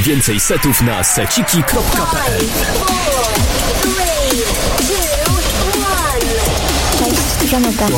Więcej 0.00 0.40
setów 0.40 0.82
na 0.82 1.04
seciki.pl 1.04 2.40
Cześć, 6.98 7.50
Żaneta. 7.50 7.86
Tu. 7.88 7.96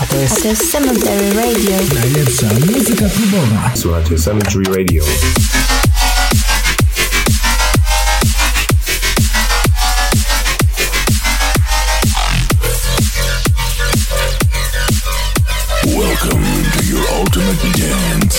A 0.00 0.06
to 0.06 0.16
jest 0.48 0.72
Cemetery 0.72 1.34
Radio. 1.34 1.76
Najlepsza 1.94 2.46
muzyka 2.76 3.04
klubowa. 3.08 3.70
Słuchajcie 3.74 4.18
Cemetery 4.18 4.64
Radio. 4.64 5.04
Welcome 15.86 16.44
to 16.72 16.84
your 16.84 17.04
ultimate 17.20 17.78
dance 17.78 18.29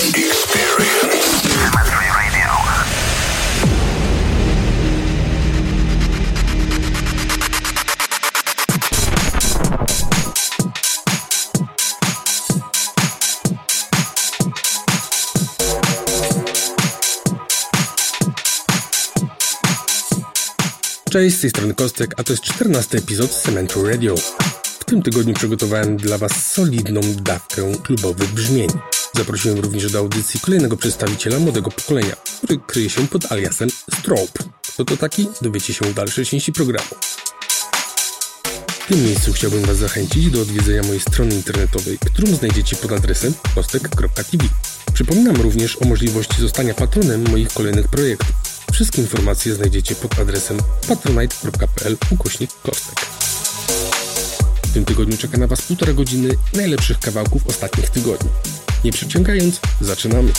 Cześć, 21.11 21.37
z 21.37 21.41
tej 21.41 21.49
strony 21.49 21.73
Kostek, 21.73 22.13
a 22.17 22.23
to 22.23 22.33
jest 22.33 22.43
14 22.43 22.97
epizod 22.97 23.31
Cementu 23.31 23.87
Radio. 23.87 24.15
W 24.79 24.85
tym 24.85 25.01
tygodniu 25.01 25.33
przygotowałem 25.33 25.97
dla 25.97 26.17
Was 26.17 26.51
solidną 26.51 27.01
dawkę 27.15 27.71
klubowych 27.83 28.33
brzmień. 28.33 28.69
Zaprosiłem 29.15 29.59
również 29.59 29.91
do 29.91 29.99
audycji 29.99 30.39
kolejnego 30.39 30.77
przedstawiciela 30.77 31.39
młodego 31.39 31.71
pokolenia, 31.71 32.15
który 32.37 32.59
kryje 32.67 32.89
się 32.89 33.07
pod 33.07 33.31
aliasem 33.31 33.69
Strobe. 33.99 34.51
Kto 34.73 34.85
to 34.85 34.97
taki? 34.97 35.27
Dowiecie 35.41 35.73
się 35.73 35.85
w 35.85 35.93
dalszej 35.93 36.25
części 36.25 36.53
programu. 36.53 36.95
W 38.67 38.87
tym 38.87 39.03
miejscu 39.05 39.33
chciałbym 39.33 39.65
Was 39.65 39.77
zachęcić 39.77 40.31
do 40.31 40.41
odwiedzenia 40.41 40.83
mojej 40.83 40.99
strony 40.99 41.35
internetowej, 41.35 41.97
którą 42.13 42.35
znajdziecie 42.35 42.75
pod 42.75 42.91
adresem 42.91 43.33
kostek.tv. 43.55 44.43
Przypominam 44.93 45.35
również 45.35 45.77
o 45.81 45.85
możliwości 45.85 46.41
zostania 46.41 46.73
patronem 46.73 47.29
moich 47.29 47.53
kolejnych 47.53 47.87
projektów. 47.87 48.50
Wszystkie 48.71 49.01
informacje 49.01 49.55
znajdziecie 49.55 49.95
pod 49.95 50.19
adresem 50.19 50.57
patronite.pl 50.87 51.97
ukośnik 52.11 52.51
kostek. 52.63 52.99
W 54.63 54.73
tym 54.73 54.85
tygodniu 54.85 55.17
czeka 55.17 55.37
na 55.37 55.47
Was 55.47 55.61
półtora 55.61 55.93
godziny 55.93 56.29
najlepszych 56.53 56.99
kawałków 56.99 57.47
ostatnich 57.47 57.89
tygodni. 57.89 58.29
Nie 58.83 58.91
przeciągając, 58.91 59.59
zaczynamy. 59.81 60.31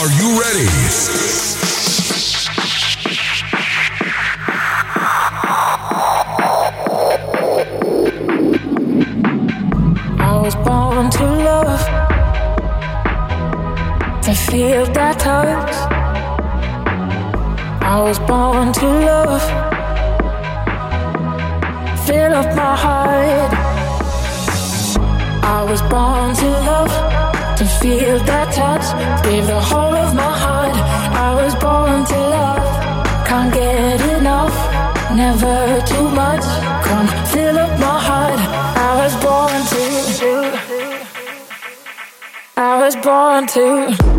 Are 0.00 0.10
you 0.20 0.40
ready? 0.40 0.68
I 10.20 10.42
was 10.42 10.54
born 10.54 10.87
feel 14.46 14.86
that 14.92 15.18
touch. 15.18 15.74
I 17.82 18.00
was 18.00 18.18
born 18.20 18.72
to 18.72 18.86
love, 19.10 19.42
fill 22.06 22.32
up 22.34 22.54
my 22.54 22.74
heart. 22.84 23.52
I 25.56 25.64
was 25.70 25.82
born 25.82 26.34
to 26.40 26.48
love, 26.70 26.92
to 27.58 27.64
feel 27.80 28.18
that 28.30 28.48
touch. 28.54 28.86
Give 29.24 29.46
the 29.46 29.60
whole 29.60 29.94
of 30.04 30.14
my 30.14 30.32
heart. 30.44 30.76
I 31.26 31.30
was 31.40 31.54
born 31.56 32.04
to 32.12 32.18
love, 32.36 32.66
can't 33.26 33.52
get 33.52 34.00
enough, 34.18 34.56
never 35.14 35.80
too 35.90 36.08
much. 36.22 36.44
Come 36.86 37.08
fill 37.32 37.58
up 37.58 37.72
my 37.80 37.98
heart. 38.08 38.40
I 38.88 38.90
was 39.02 39.14
born 39.24 39.60
to. 39.72 39.88
I 42.56 42.72
was 42.82 42.96
born 42.96 43.46
to. 43.54 44.17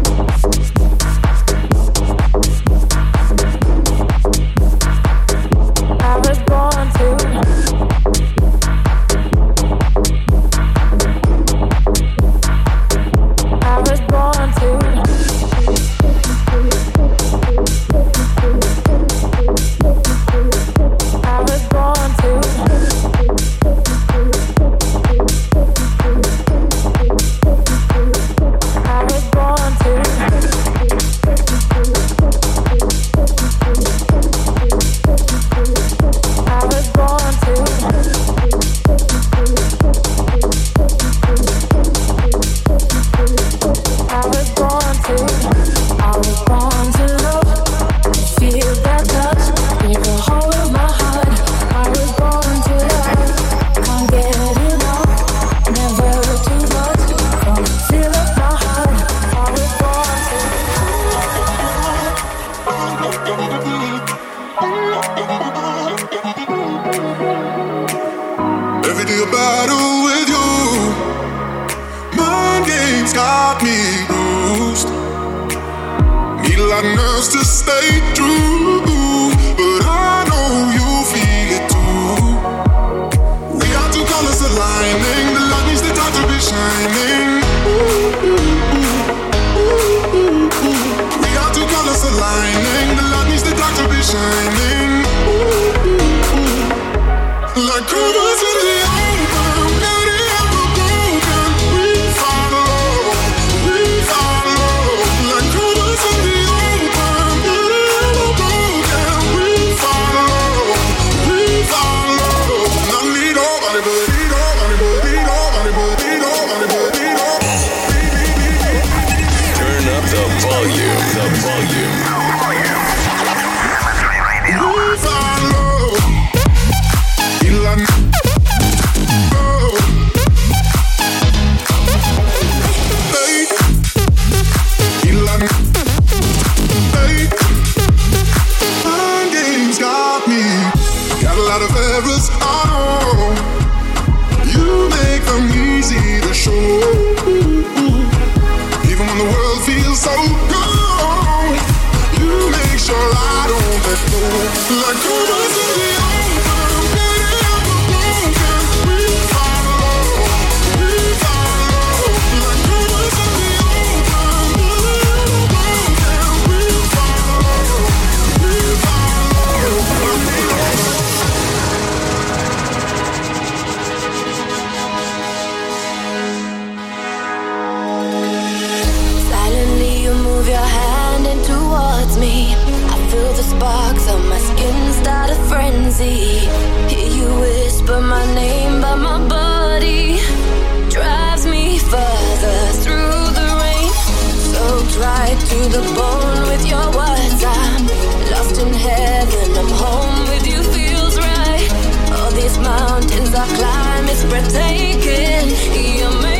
I 203.35 203.45
climb. 203.55 204.07
It's 204.09 204.23
breathtaking. 204.23 205.99
You're 205.99 206.38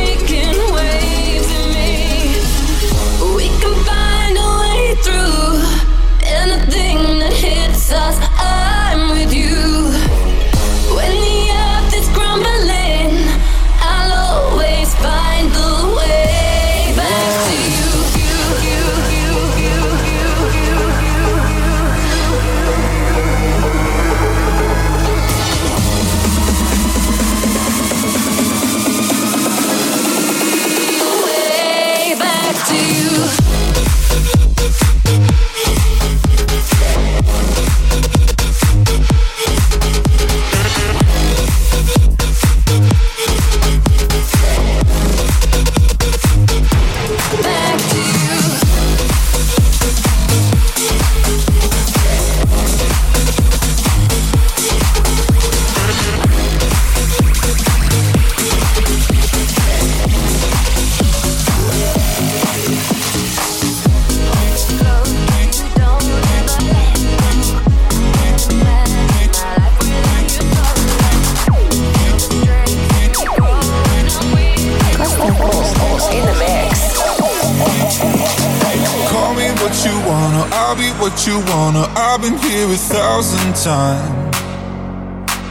time. 83.64 84.30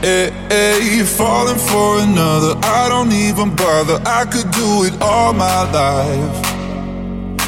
Eh, 0.02 0.32
hey, 0.32 0.32
hey, 0.50 0.98
you're 0.98 1.06
falling 1.06 1.60
for 1.60 2.00
another. 2.00 2.58
I 2.64 2.90
don't 2.90 3.12
even 3.12 3.56
bother. 3.56 4.02
I 4.06 4.26
could 4.26 4.50
do 4.52 4.84
it 4.88 5.00
all 5.02 5.34
my 5.34 5.62
life. 5.70 6.36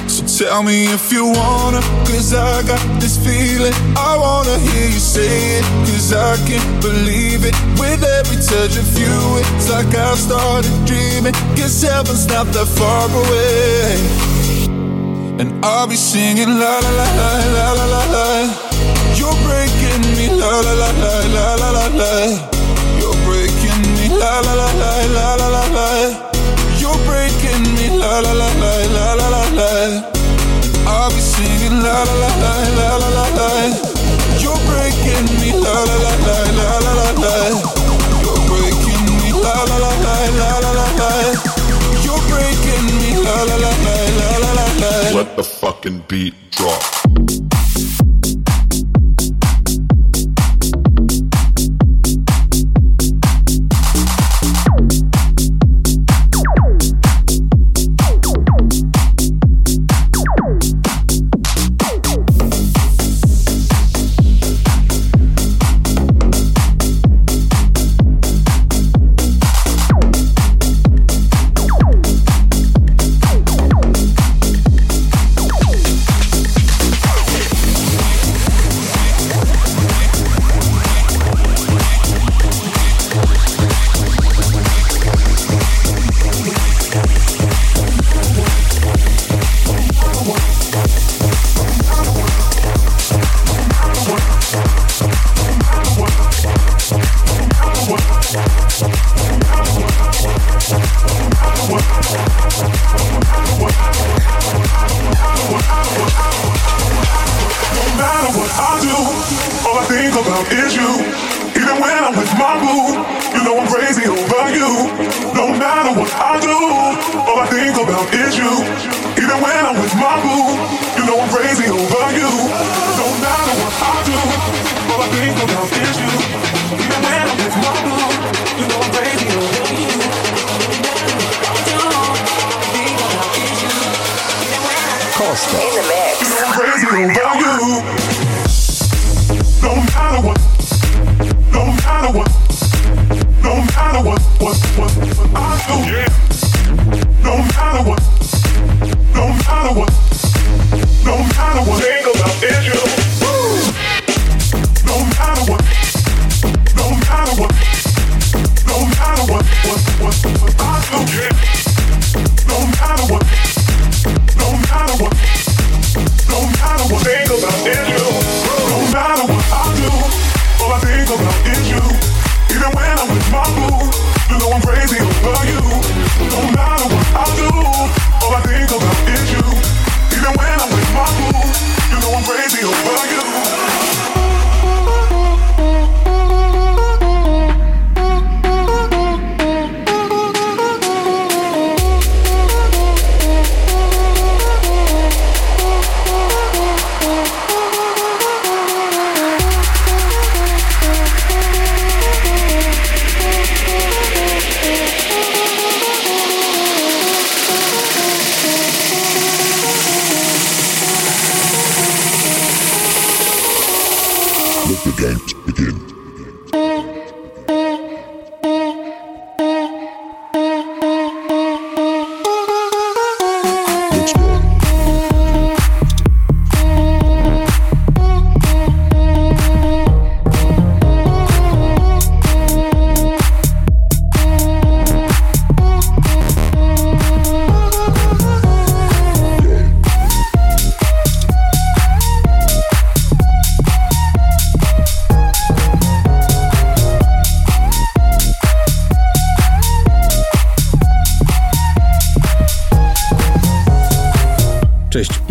So 0.08 0.22
tell 0.46 0.62
me 0.62 0.86
if 0.94 1.12
you 1.12 1.26
wanna, 1.26 1.82
cause 2.06 2.34
I 2.34 2.62
got 2.68 2.84
this 3.02 3.18
feeling. 3.18 3.74
I 3.98 4.16
wanna 4.18 4.58
hear 4.60 4.88
you 4.90 5.00
say 5.00 5.58
it, 5.58 5.66
cause 5.88 6.14
I 6.14 6.38
can't 6.46 6.82
believe 6.82 7.42
it. 7.44 7.56
With 7.80 8.04
every 8.04 8.38
touch 8.38 8.78
of 8.78 8.90
you, 9.00 9.18
it's 9.42 9.70
like 9.70 9.96
I've 9.96 10.20
started 10.20 10.74
dreaming. 10.86 11.34
Cause 11.58 11.82
heaven's 11.82 12.28
not 12.28 12.48
that 12.54 12.68
far 12.78 13.10
away. 13.22 13.98
And 15.42 15.66
I'll 15.66 15.88
be 15.88 15.96
singing 15.96 16.50
la 16.60 16.80
la 16.86 16.92
la 17.00 17.10
la 17.56 17.74
la 17.74 17.86
la 17.86 18.04
la. 18.12 18.71
You're 19.32 19.48
breaking 19.48 20.04
me 20.18 20.28
la 20.28 20.60
la 20.60 20.74
la 20.74 20.92
la 20.92 21.14
la 21.32 21.56
la 21.56 21.70
la 21.72 21.88
la. 21.96 22.12
You're 23.00 23.16
breaking 23.24 23.82
me 23.96 24.10
la 24.10 24.42
la 24.42 24.54
la 24.60 24.68
la 24.76 24.92
la 25.16 25.36
la 25.40 25.48
la 25.48 25.64
la. 25.72 25.88
You're 26.76 27.00
breaking 27.08 27.64
me 27.76 27.88
la 27.96 28.20
la 28.20 28.34
la 28.34 28.50
la 28.60 28.72
la 28.92 29.14
la 29.16 29.28
la 29.32 29.44
la. 29.56 29.72
I'll 30.86 31.10
be 31.12 31.22
singing 31.22 31.80
la 31.80 32.04
la 32.04 32.16
la 32.24 32.32
la 32.44 32.54
la 32.76 32.90
la 32.98 33.10
la 33.18 33.26
la. 33.40 33.50
You're 34.44 34.60
breaking 34.68 35.28
me 35.40 35.56
la 35.64 35.76
la 35.80 35.96
la 35.96 36.14
la 36.28 36.38
la 36.60 36.70
la 36.84 36.92
la 37.00 37.10
la. 37.24 37.36
You're 38.20 38.42
breaking 38.52 39.06
me 39.16 39.32
la 39.32 39.56
la 39.64 39.78
la 39.80 39.92
la 40.06 40.16
la 40.40 40.52
la 40.60 40.72
la 40.76 40.88
la. 41.00 41.12
You're 42.04 42.24
breaking 42.28 42.86
me 43.00 43.16
la 43.24 43.38
la 43.48 43.56
la 43.64 43.72
la 43.80 43.96
la 44.20 44.52
la 44.60 44.66
la. 44.82 44.92
Let 45.16 45.38
the 45.38 45.44
fucking 45.44 46.04
beat 46.10 46.36
drop. 46.52 46.91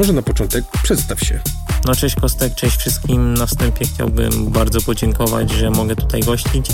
Może 0.00 0.12
na 0.12 0.23
początek 0.23 0.64
przedstaw 0.83 1.21
się. 1.21 1.40
No 1.85 1.95
cześć 1.95 2.14
Kostek, 2.14 2.54
cześć 2.54 2.76
wszystkim. 2.76 3.35
Na 3.35 3.47
wstępie 3.47 3.85
chciałbym 3.95 4.50
bardzo 4.50 4.80
podziękować, 4.80 5.50
że 5.50 5.71
mogę 5.71 5.97
tutaj 5.97 6.21
gościć. 6.21 6.69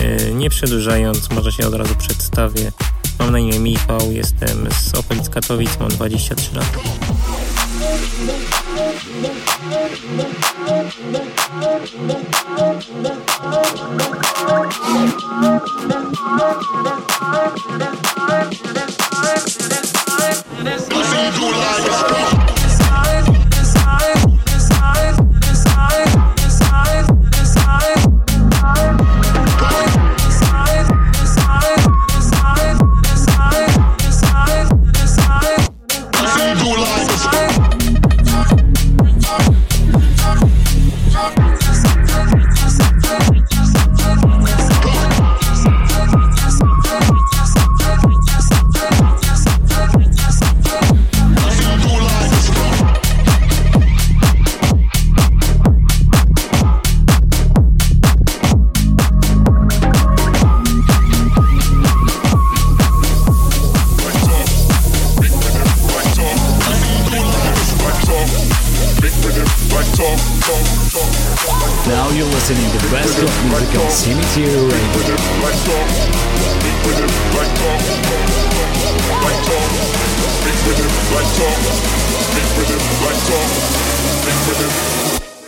Yy, 0.00 0.34
Nie 0.34 0.50
przedłużając, 0.50 1.30
może 1.30 1.52
się 1.52 1.66
od 1.66 1.74
razu 1.74 1.94
przedstawię. 1.94 2.72
Mam 3.18 3.32
na 3.32 3.38
imię 3.38 3.58
Michał, 3.58 4.12
jestem 4.12 4.68
z 4.72 4.94
okolic 4.94 5.28
Katowic, 5.28 5.78
mam 5.80 5.88
23 5.88 6.56
lata. 6.56 6.78
Pussy, 20.90 21.20
you 21.38 21.50
like 21.52 23.33
Radio. 74.36 74.68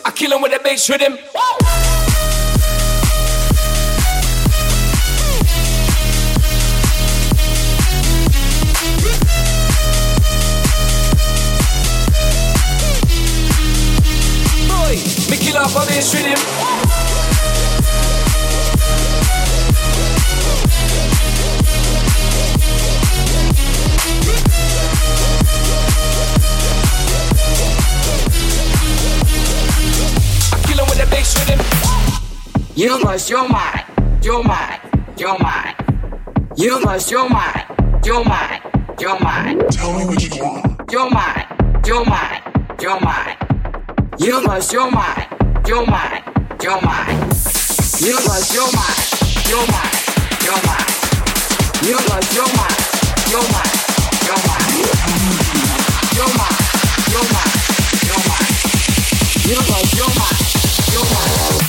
I 0.04 0.12
kill 0.14 0.32
him 0.32 0.42
with 0.42 0.52
that 0.52 0.62
bass 0.62 0.88
rhythm. 0.88 1.14
Boy, 14.68 14.96
me 15.28 15.36
kill 15.44 15.56
off 15.56 15.74
a 15.74 15.86
bass 15.88 16.14
rhythm. 16.14 16.65
You 32.86 33.02
lost 33.02 33.28
your 33.28 33.48
mind, 33.48 33.82
your 34.22 34.44
mind, 34.44 34.80
your 35.18 35.36
mind. 35.40 35.74
You 36.54 36.80
lost 36.84 37.10
your 37.10 37.28
mind, 37.28 37.64
your 38.04 38.24
mind, 38.24 38.62
your 39.00 39.18
mind. 39.18 39.64
Tell 39.72 39.92
me 39.98 40.04
what 40.04 40.22
you 40.22 40.30
want. 40.40 40.92
Your 40.92 41.10
mind, 41.10 41.46
your 41.84 42.04
mind, 42.04 42.42
your 42.80 43.00
mind. 43.00 43.36
You 44.20 44.40
lost 44.40 44.72
your 44.72 44.88
mind, 44.88 45.26
your 45.66 45.84
mind, 45.84 46.22
your 46.62 46.80
mind. 46.80 47.18
You 47.98 48.14
lost 48.22 48.54
your 48.54 48.70
mind, 48.70 49.02
your 49.50 49.66
mind, 49.66 49.98
your 50.46 50.60
mind. 50.62 50.86
You 51.82 51.96
lost 52.06 52.34
your 52.38 52.46
mind, 52.54 52.78
your 53.34 53.42
mind, 53.50 53.74
your 54.30 54.38
mind. 54.46 54.86
Your 56.14 56.30
mind, 56.38 56.54
your 57.10 57.26
mind, 57.34 57.50
your 58.06 58.20
mind. 58.30 58.46
You 59.42 59.58
lost 59.74 59.90
your 59.98 60.10
mind, 60.14 60.38
your 60.94 61.02
mind. 61.02 61.65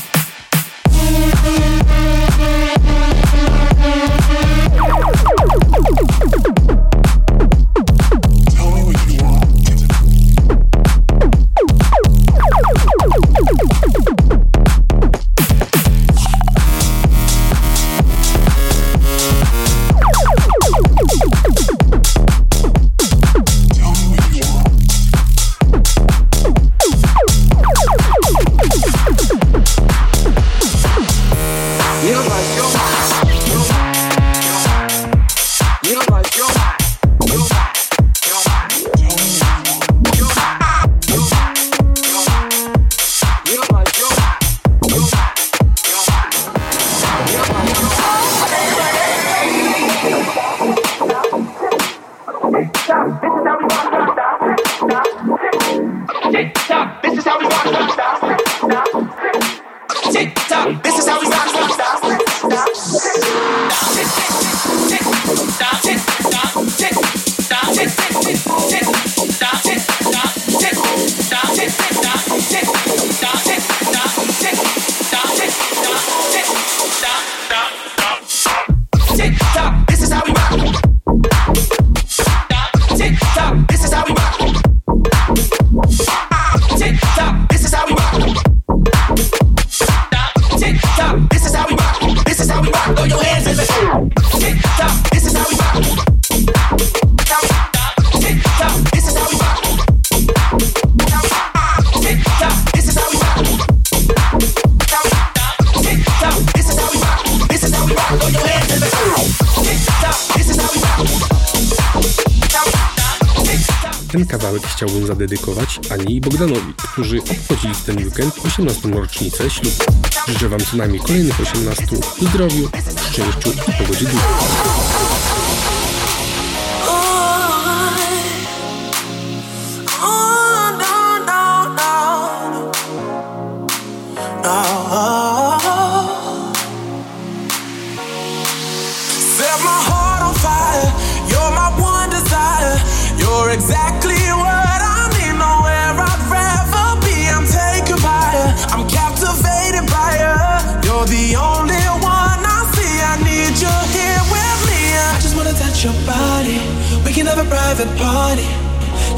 Weekend 118.17 118.45
18. 118.45 118.89
rocznicę 118.89 119.49
ślubu. 119.49 119.83
Życzę 120.27 120.49
Wam 120.49 120.59
co 120.59 120.77
najmniej 120.77 121.01
kolejnych 121.01 121.41
18 121.41 121.85
w 122.17 122.23
zdrowiu, 122.29 122.69
szczęściu 123.11 123.49
i 123.49 123.83
pogodzie 123.83 124.05
ducha. 124.05 125.56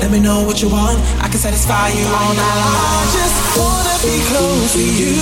Let 0.10 0.18
me 0.18 0.26
know 0.26 0.42
what 0.42 0.60
you 0.60 0.70
want. 0.70 0.98
I 1.22 1.28
can 1.28 1.38
satisfy 1.38 1.90
you 1.90 2.08
all 2.08 2.34
night. 2.34 2.64
I 2.66 3.06
just 3.14 3.38
wanna 3.60 3.96
be 4.02 4.18
close 4.26 4.74
to 4.74 4.82
you 4.82 5.14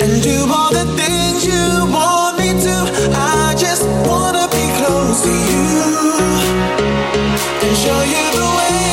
and 0.00 0.22
do 0.22 0.50
all 0.50 0.72
the 0.72 0.86
things 0.96 1.44
you 1.44 1.92
want 1.92 2.38
me 2.38 2.58
to. 2.64 2.76
I 3.12 3.54
just 3.54 3.84
wanna 4.08 4.48
be 4.48 4.64
close 4.80 5.20
to 5.24 5.28
you 5.28 5.66
and 7.68 7.76
show 7.76 8.00
you 8.00 8.24
the 8.32 8.46
way. 8.56 8.85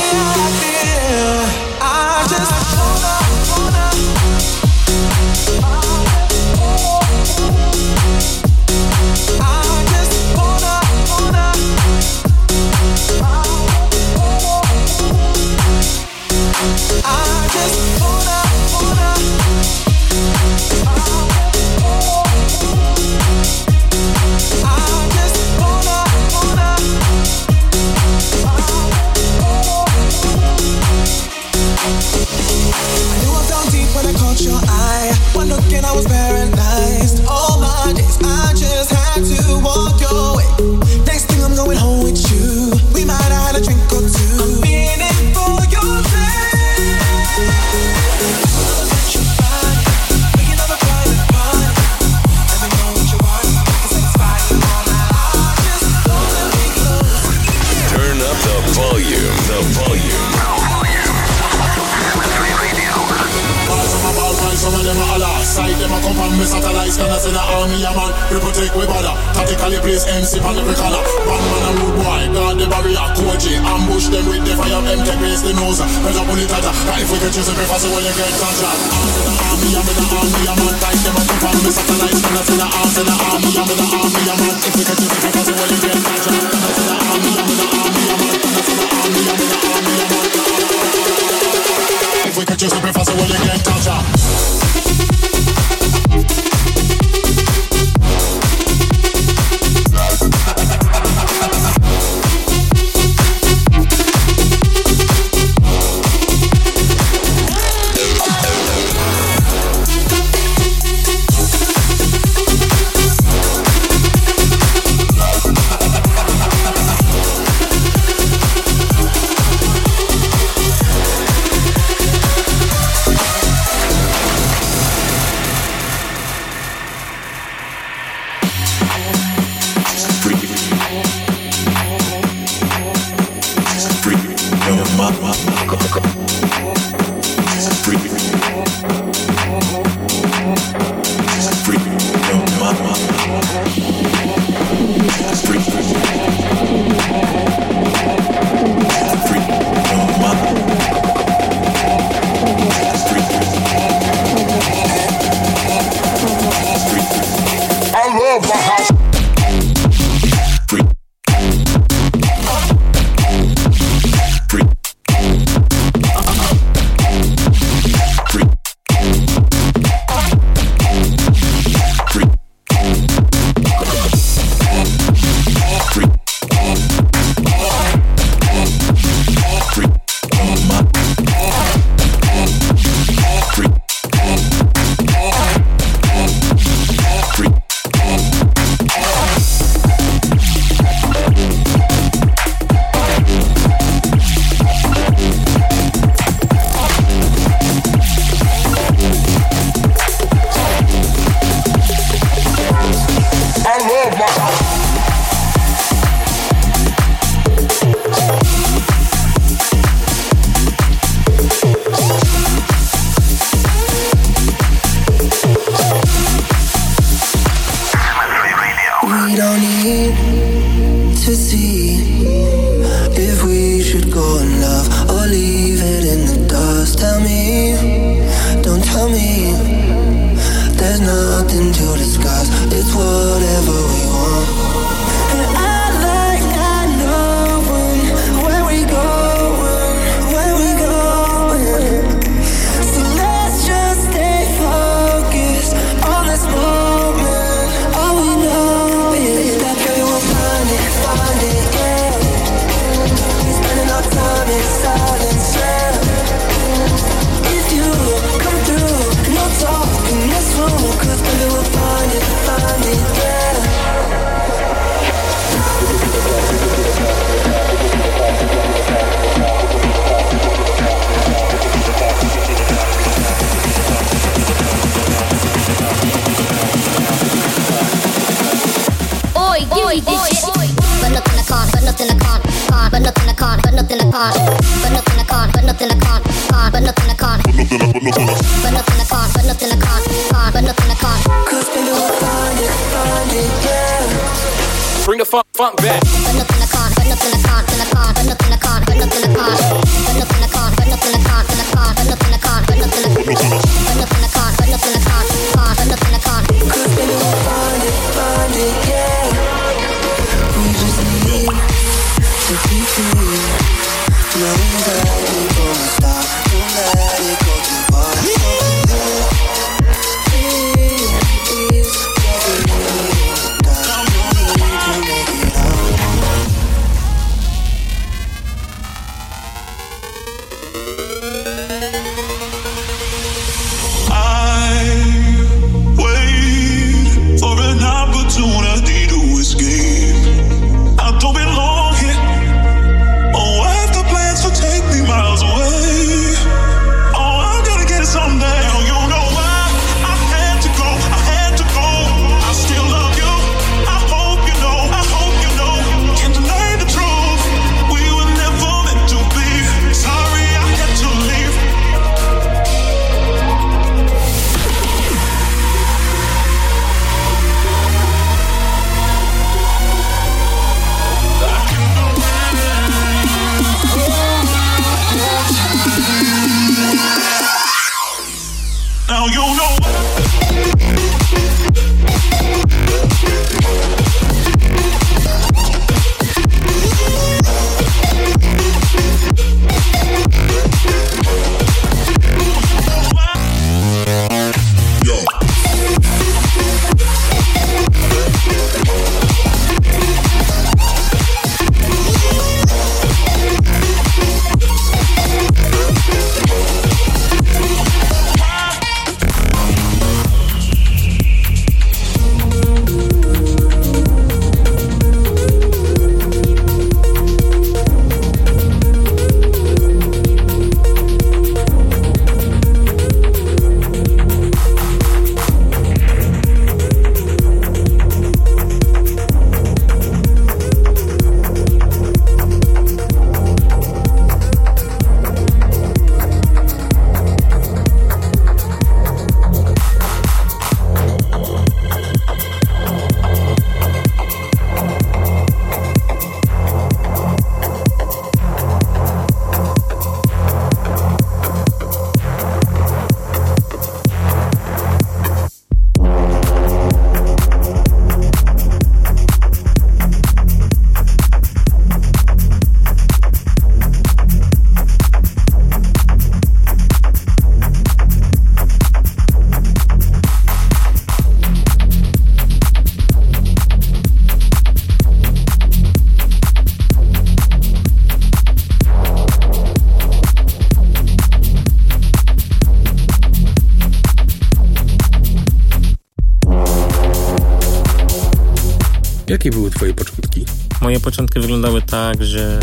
wyglądały 491.39 491.81
tak, 491.81 492.23
że 492.23 492.59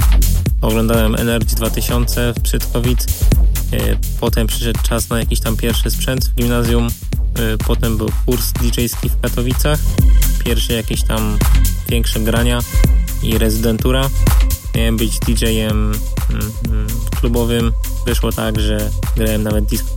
oglądałem 0.61 1.15
Energy 1.15 1.57
2000 1.57 2.35
w 2.37 2.43
Przytkowic, 2.43 3.07
potem 4.21 4.47
przyszedł 4.47 4.79
czas 4.83 5.09
na 5.09 5.19
jakiś 5.19 5.41
tam 5.41 5.57
pierwszy 5.57 5.91
sprzęt 5.91 6.25
w 6.25 6.35
gimnazjum, 6.35 6.87
e, 6.87 7.59
potem 7.67 7.97
był 7.97 8.09
kurs 8.27 8.53
DJ-ski 8.53 9.09
w 9.09 9.21
Katowicach, 9.21 9.79
pierwsze 10.45 10.73
jakieś 10.73 11.03
tam 11.03 11.39
większe 11.89 12.21
grania 12.21 12.61
i 13.23 13.39
rezydentura. 13.39 14.11
Miałem 14.75 14.97
być 14.97 15.19
DJ-em 15.19 15.93
mm, 16.31 16.53
mm, 16.69 16.87
klubowym. 17.21 17.73
Wyszło 18.07 18.33
tak, 18.33 18.61
że 18.61 18.91
grałem 19.17 19.43
nawet 19.43 19.65
disco 19.65 19.95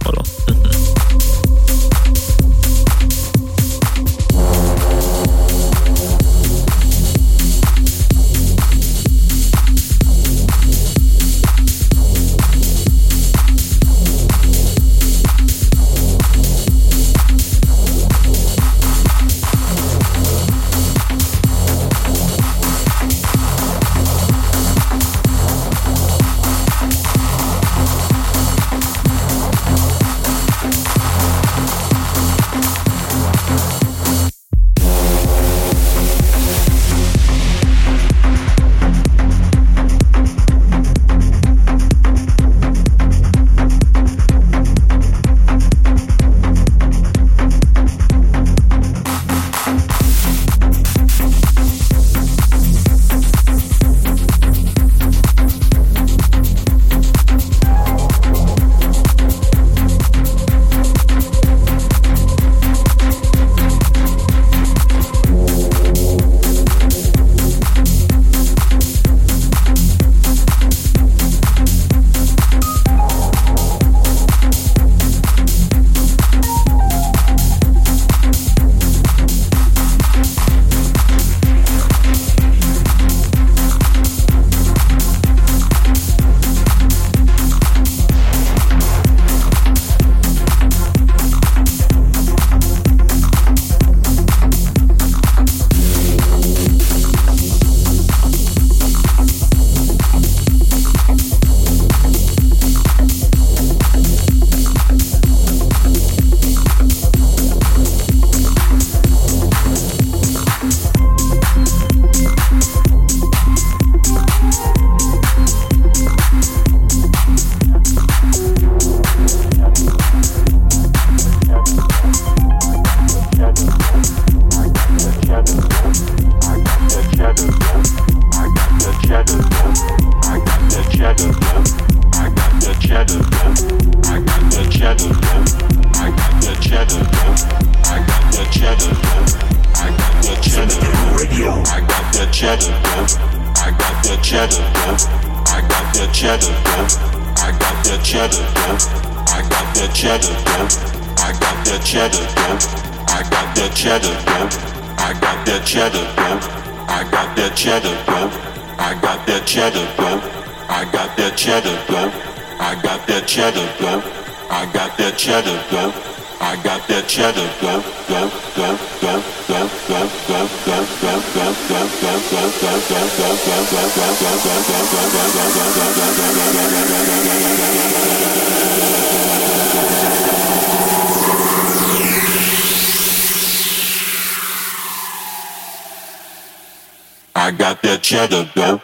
I 187.43 187.51
got 187.51 187.82
that 187.82 188.01
cheddar, 188.01 188.49
girl. 188.56 188.82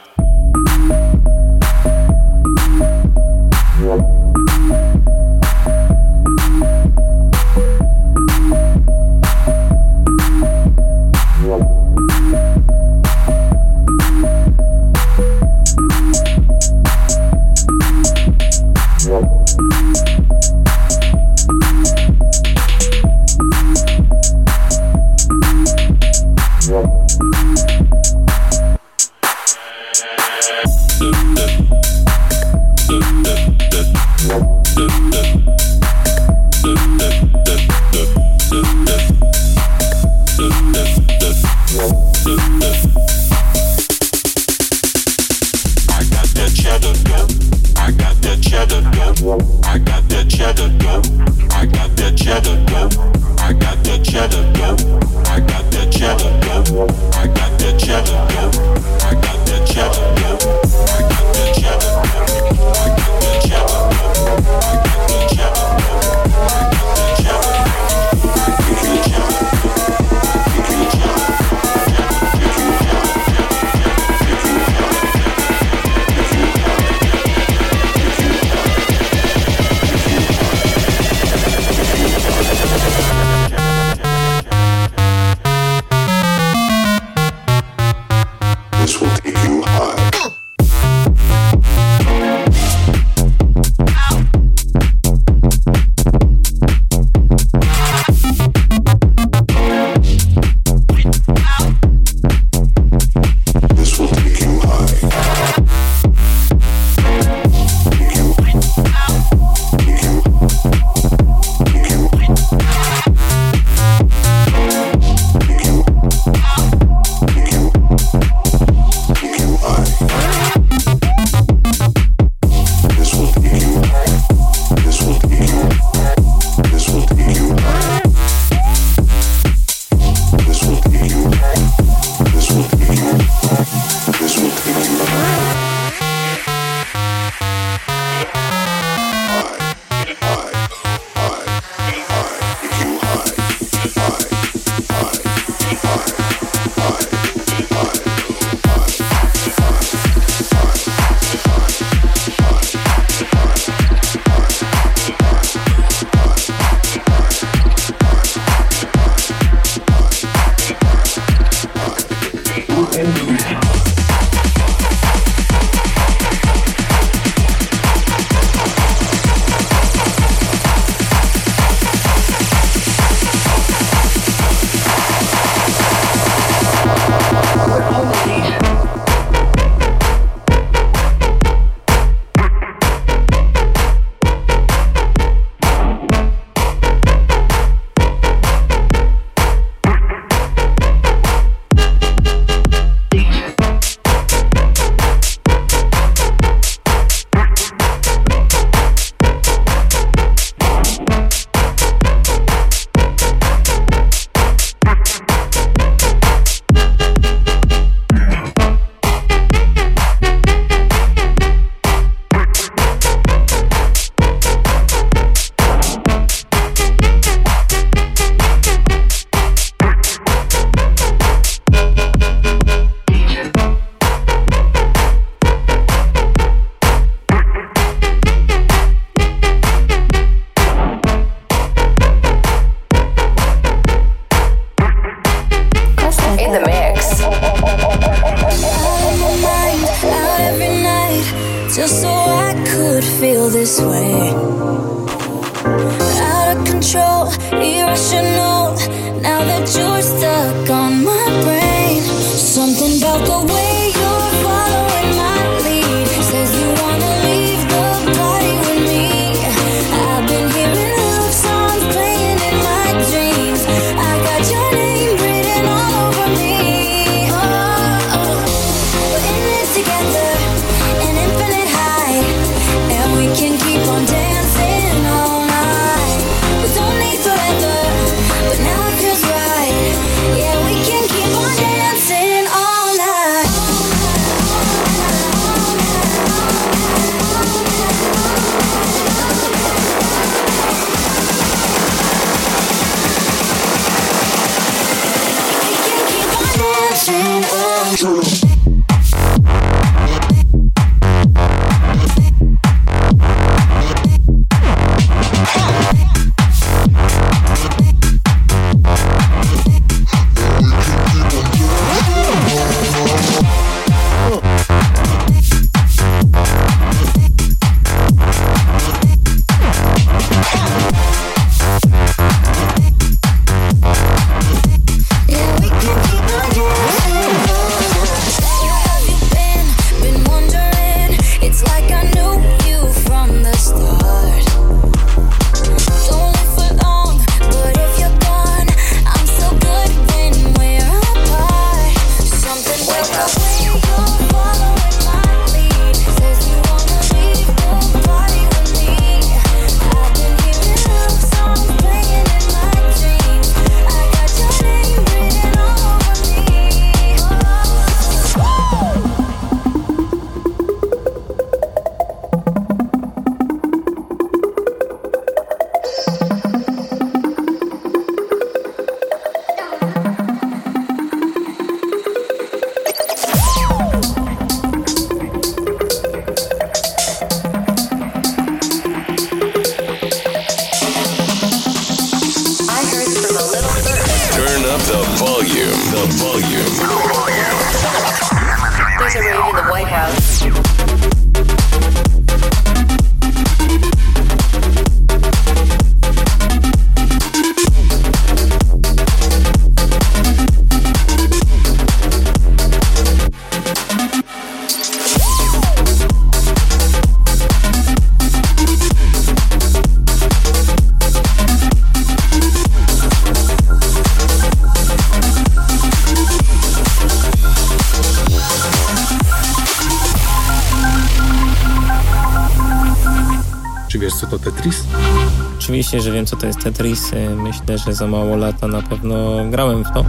Oczywiście, 425.90 426.10
że 426.10 426.16
wiem, 426.16 426.26
co 426.26 426.36
to 426.36 426.46
jest 426.46 426.64
Tetris. 426.64 427.14
Y, 427.14 427.36
myślę, 427.36 427.78
że 427.78 427.94
za 427.94 428.08
mało 428.08 428.36
lata 428.36 428.68
na 428.68 428.82
pewno 428.82 429.46
grałem 429.50 429.84
w 429.84 429.92
to, 429.92 430.06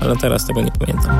ale 0.00 0.16
teraz 0.16 0.46
tego 0.46 0.62
nie 0.62 0.70
pamiętam. 0.70 1.16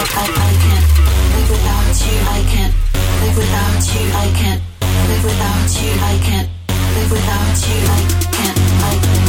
Without 0.00 0.24
you, 2.06 2.22
I 2.24 2.42
can't 2.48 2.72
live 3.20 3.36
without 3.36 3.84
you. 3.92 4.04
I 4.14 4.32
can't 4.32 4.62
live 5.08 5.24
without 5.24 5.82
you. 5.82 5.92
I 6.00 6.18
can't. 6.24 6.48
live 6.94 7.10
without 7.10 7.68
you. 7.68 7.80
I 7.86 9.00
can't. 9.02 9.19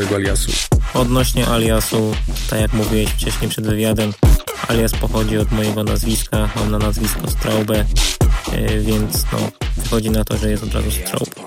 twojego 0.00 0.16
aliasu? 0.16 0.52
Odnośnie 0.94 1.46
aliasu, 1.46 2.14
tak 2.50 2.60
jak 2.60 2.72
mówiłeś 2.72 3.10
wcześniej 3.10 3.50
przed 3.50 3.66
wywiadem, 3.66 4.12
alias 4.68 4.92
pochodzi 4.92 5.38
od 5.38 5.52
mojego 5.52 5.84
nazwiska, 5.84 6.48
mam 6.56 6.70
na 6.70 6.78
nazwisko 6.78 7.30
Straube, 7.30 7.84
e, 8.52 8.78
więc 8.80 9.24
no, 9.32 9.38
wychodzi 9.76 10.10
na 10.10 10.24
to, 10.24 10.36
że 10.36 10.50
jest 10.50 10.62
od 10.62 10.74
razu 10.74 10.90
Straub. 10.90 11.39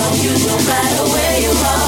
On 0.00 0.14
you 0.22 0.30
no 0.30 0.56
matter 0.66 1.04
where 1.12 1.40
you 1.40 1.50
are. 1.50 1.87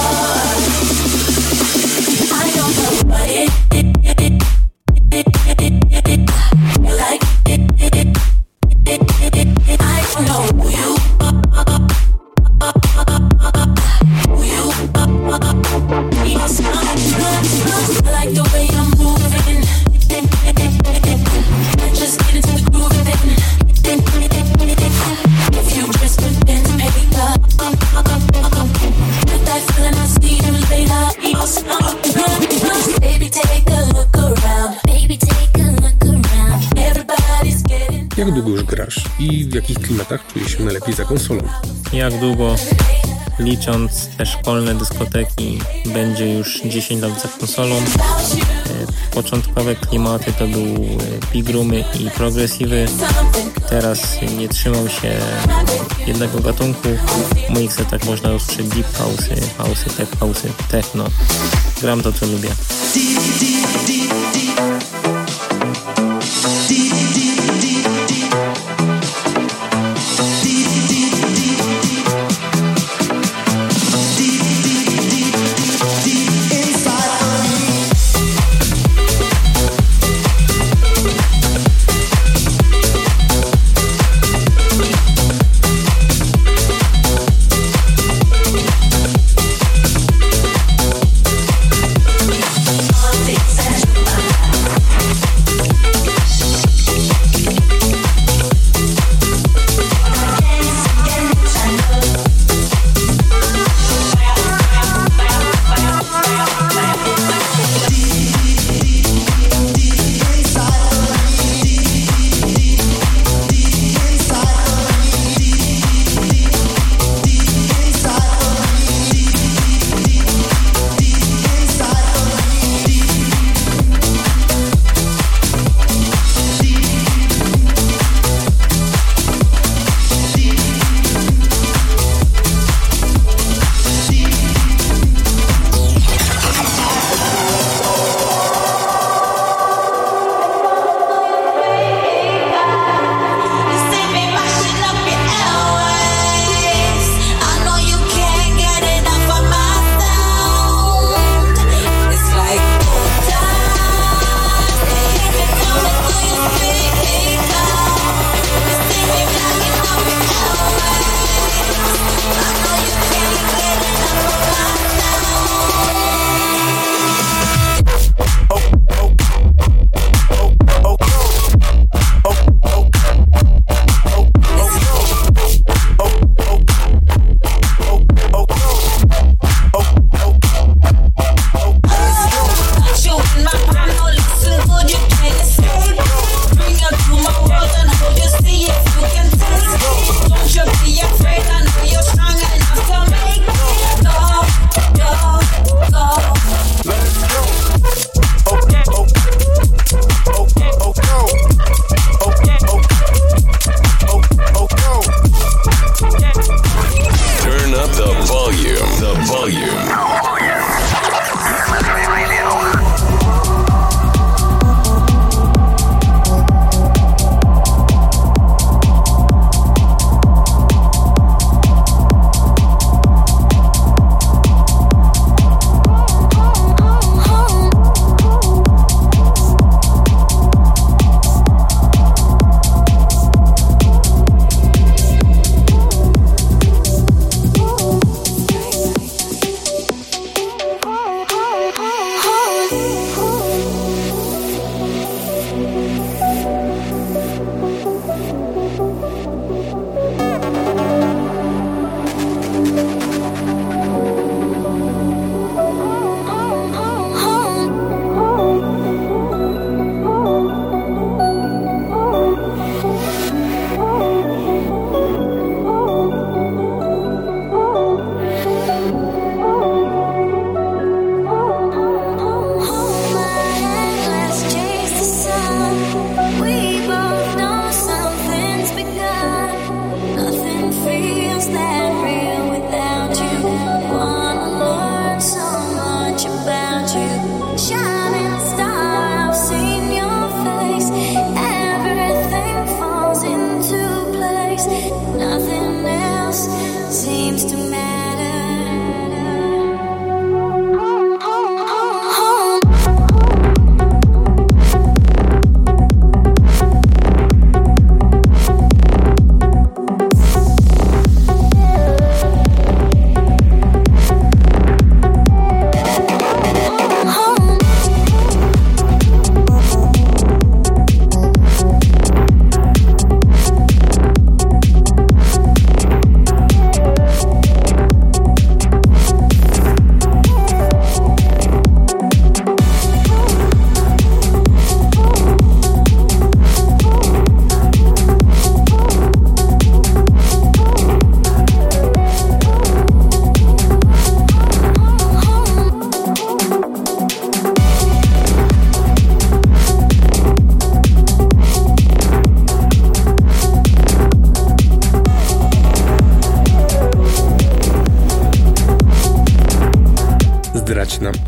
Konsolą? 41.10 41.42
Jak 41.92 42.20
długo? 42.20 42.56
licząc 43.38 44.08
te 44.18 44.26
szkolne 44.26 44.74
dyskoteki, 44.74 45.58
będzie 45.86 46.34
już 46.34 46.62
10 46.64 47.02
lat 47.02 47.22
za 47.22 47.28
konsolą. 47.28 47.76
E, 47.76 47.80
Początkowe 49.14 49.76
klimaty 49.76 50.32
to 50.32 50.46
był 50.46 50.66
e, 50.66 51.32
big 51.32 51.48
roomy 51.50 51.84
i 52.00 52.10
progresywy. 52.10 52.86
Teraz 53.68 54.00
nie 54.38 54.48
trzymał 54.48 54.88
się 54.88 55.18
jednego 56.06 56.40
gatunku. 56.40 56.88
W 57.48 57.50
moich 57.50 57.72
setach 57.72 58.04
można 58.04 58.32
usłyszeć 58.32 58.68
deep 58.68 58.86
house'y, 58.86 59.40
house'y, 59.58 59.90
tech 59.96 60.10
house'y, 60.10 60.48
techno. 60.70 61.04
Gram 61.80 62.02
to, 62.02 62.12
co 62.12 62.26
lubię. 62.26 62.48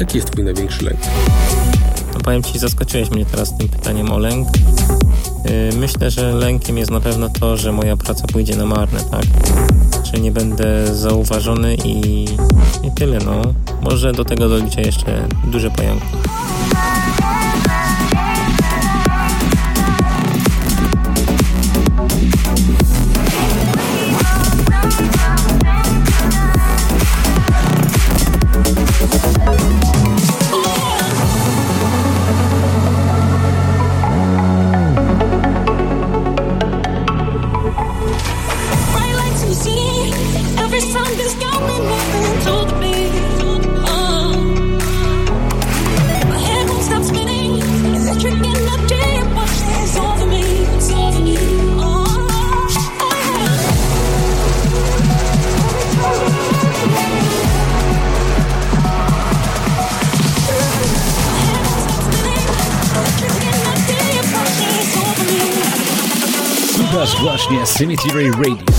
Jaki 0.03 0.19
jest 0.19 0.31
twój 0.31 0.45
największy 0.45 0.85
lęk. 0.85 1.01
No 2.15 2.21
powiem 2.21 2.43
Ci, 2.43 2.59
zaskoczyłeś 2.59 3.11
mnie 3.11 3.27
teraz 3.27 3.57
tym 3.57 3.69
pytaniem 3.69 4.13
o 4.13 4.19
lęk. 4.19 4.49
Yy, 5.45 5.77
Myślę, 5.77 6.11
że 6.11 6.33
lękiem 6.33 6.79
jest 6.79 6.91
na 6.91 7.01
pewno 7.01 7.29
to, 7.29 7.57
że 7.57 7.73
moja 7.73 7.97
praca 7.97 8.27
pójdzie 8.27 8.57
na 8.57 8.67
marne, 8.67 9.01
tak? 9.11 9.25
Że 10.13 10.21
nie 10.21 10.33
będę 10.33 10.95
zauważony 10.95 11.75
i, 11.85 12.25
i 12.83 12.91
tyle, 12.95 13.19
no. 13.19 13.43
Może 13.83 14.13
do 14.13 14.25
tego 14.25 14.49
doliczę 14.49 14.81
jeszcze 14.81 15.29
duże 15.45 15.71
pająki. 15.71 16.07
Infinity 67.83 68.11
Ray 68.15 68.31
Radio. 68.31 68.72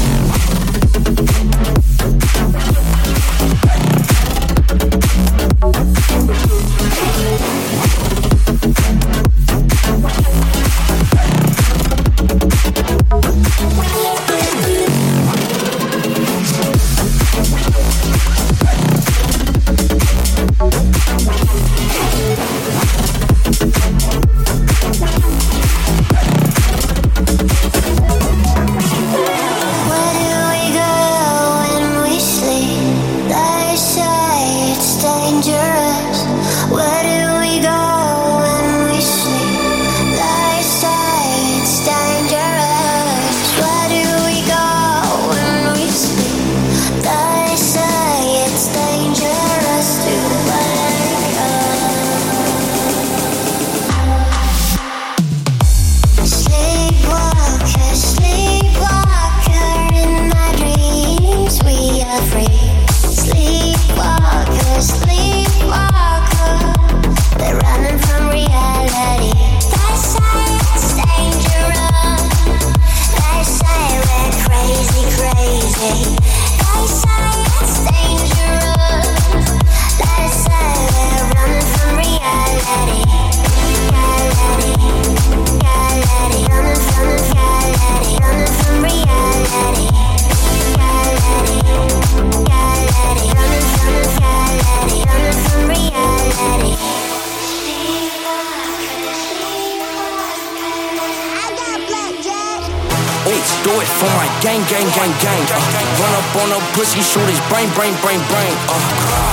On 106.39 106.49
a 106.49 106.59
pussy, 106.73 107.01
shoot 107.01 107.27
his 107.29 107.41
brain, 107.49 107.69
brain, 107.77 107.93
brain, 108.01 108.17
brain. 108.29 108.53
Uh, 108.65 108.79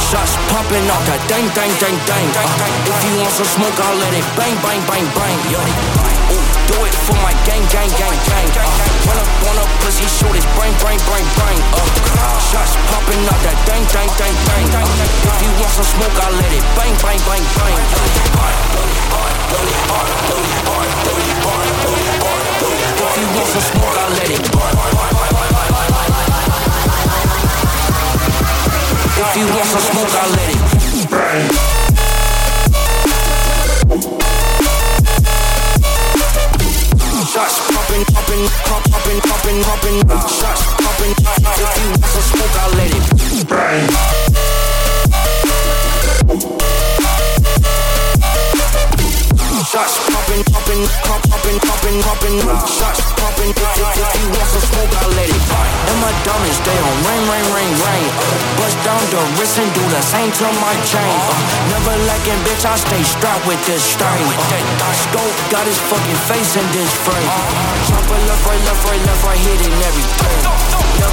shots 0.05 0.37
popping 0.53 0.85
off 0.93 1.01
that 1.09 1.21
dang, 1.33 1.49
dang, 1.57 1.73
dang, 1.81 1.97
dang. 2.05 2.29
Uh, 2.37 2.91
if 2.93 2.99
you 3.09 3.13
want 3.21 3.33
some 3.33 3.49
smoke, 3.49 3.79
I'll 3.81 3.97
let 3.97 4.13
it 4.13 4.27
bang, 4.37 4.53
bang, 4.61 4.83
bang, 4.85 5.07
bang. 5.17 5.39
Yo. 5.49 5.61
Ooh, 5.61 6.45
do 6.69 6.77
it 6.85 6.97
for 7.09 7.17
my 7.25 7.33
gang, 7.49 7.65
gang, 7.73 7.89
gang, 7.97 8.19
gang. 8.29 8.49
Uh, 8.53 8.69
run 9.09 9.17
up 9.17 9.31
on 9.49 9.57
a 9.65 9.67
pussy, 9.81 10.05
shoot 10.05 10.35
his 10.37 10.45
brain, 10.59 10.75
brain, 10.85 11.01
brain, 11.09 11.25
brain. 11.41 11.61
Uh, 11.73 12.37
shots 12.53 12.77
popping 12.93 13.23
off 13.33 13.41
that 13.49 13.57
dang, 13.65 13.85
dang, 13.95 14.11
dang, 14.21 14.37
dang. 14.45 14.67
Uh, 14.69 14.85
if 14.85 15.37
you 15.41 15.51
want 15.57 15.73
some 15.73 15.89
smoke, 15.89 16.17
I'll 16.21 16.37
let 16.37 16.53
it 16.53 16.65
bang, 16.77 16.95
bang, 17.01 17.21
bang, 17.25 17.45
bang. 17.57 17.77
If 23.01 23.15
you 23.17 23.27
want 23.33 23.49
some 23.49 23.65
smoke, 23.65 23.97
I'll 23.97 24.13
let 24.21 24.29
it 24.29 24.80
If 29.33 29.37
you 29.37 29.47
want 29.47 29.63
some 29.63 29.79
smoke, 29.79 30.11
I'll 30.11 30.31
let 30.31 30.51
it 30.51 30.59
burn. 31.09 31.47
Shots 37.31 37.57
popping, 37.71 38.05
popping, 38.11 38.45
pop, 38.67 38.83
popping, 38.91 39.21
popping, 39.21 39.63
popping. 39.63 39.99
Shots 40.27 40.63
popping. 40.83 41.15
If 41.15 41.79
you 41.79 41.91
want 41.91 42.11
some 42.11 42.27
smoke, 42.27 42.57
I'll 42.59 42.75
let 42.75 42.91
it 42.91 43.47
burn. 43.47 43.87
Shots 49.71 50.10
popping, 50.71 50.87
pop, 51.03 51.23
popping, 51.27 51.59
popping, 51.67 51.99
popping. 52.07 52.37
Shots 52.67 53.03
popping. 53.19 53.51
If, 53.51 54.11
you 54.23 54.29
want 54.31 54.47
some 54.47 54.63
smoke, 54.71 54.93
I'll 55.03 55.11
let 55.19 55.27
it 55.27 55.43
burn. 55.51 55.67
And 55.91 55.99
my 55.99 56.13
diamonds, 56.23 56.59
they 56.63 56.79
on 56.79 56.97
rain, 57.07 57.23
rain, 57.27 57.47
rain, 57.51 57.75
rain. 57.75 58.07
Uh, 58.07 58.63
bust 58.63 58.79
down 58.87 59.03
the 59.11 59.23
wrist 59.39 59.59
and 59.59 59.71
do 59.75 59.83
the 59.91 60.03
same 60.03 60.31
to 60.31 60.47
my 60.63 60.75
chain. 60.87 61.17
Uh, 61.27 61.35
never 61.75 61.95
lacking, 62.07 62.41
bitch, 62.47 62.63
I 62.63 62.77
stay 62.79 63.03
strapped 63.03 63.47
with 63.47 63.61
this 63.67 63.83
string. 63.83 64.27
Uh, 64.31 64.95
scope 64.95 65.37
got 65.51 65.67
his 65.67 65.79
fucking 65.91 66.21
face 66.31 66.55
in 66.55 66.67
this 66.71 66.93
frame. 67.03 67.31
Chopper 67.91 68.21
left, 68.31 68.47
right, 68.47 68.63
left, 68.63 68.83
right, 68.87 69.03
left, 69.11 69.25
right, 69.27 69.41
hitting 69.43 69.75
everything. 69.75 70.70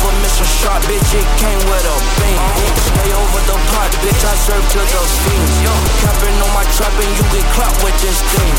Never 0.08 0.24
miss 0.24 0.39
a 0.39 0.47
shot, 0.64 0.80
bitch, 0.88 1.20
it 1.20 1.28
came 1.36 1.60
with 1.68 1.84
a 1.84 1.97
beam. 2.16 2.39
Stay 2.80 3.12
over 3.12 3.41
the 3.43 3.60
pot, 3.76 3.91
bitch, 3.99 4.24
I 4.24 4.36
serve 4.39 4.64
to 4.64 4.80
the 4.80 5.03
fiends. 5.28 5.55
Capping 5.99 6.38
on 6.47 6.51
my 6.55 6.64
trap 6.80 6.95
and 6.95 7.12
you 7.12 7.28
get 7.28 7.43
clapped 7.51 7.84
with 7.84 7.91
this 7.99 8.16
thing. 8.32 8.53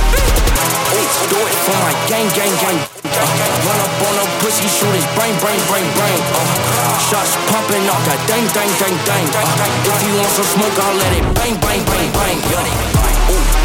Ooh, 0.92 1.08
do 1.32 1.40
it 1.40 1.56
for 1.64 1.72
my 1.80 1.96
gang, 2.04 2.28
gang, 2.36 2.52
gang. 2.60 2.76
Uh, 3.00 3.24
run 3.64 3.80
up 3.80 3.96
on 3.96 4.14
a 4.20 4.26
pussy, 4.44 4.68
shoot 4.68 4.92
his 4.92 5.08
brain, 5.16 5.32
brain, 5.40 5.60
brain, 5.72 5.88
brain. 5.96 6.20
Uh, 6.36 7.00
shots 7.08 7.32
popping 7.48 7.88
off 7.88 8.02
that 8.04 8.20
dang, 8.28 8.44
dang, 8.52 8.68
dang, 8.76 8.96
dang. 9.08 9.24
Uh, 9.32 9.88
if 9.88 9.96
you 10.04 10.12
want 10.20 10.28
some 10.36 10.48
smoke, 10.52 10.76
I'll 10.84 11.00
let 11.00 11.12
it 11.16 11.24
bang, 11.32 11.56
bang, 11.64 11.80
bang, 11.80 12.08
bang. 12.12 12.38
Yo. 12.52 13.17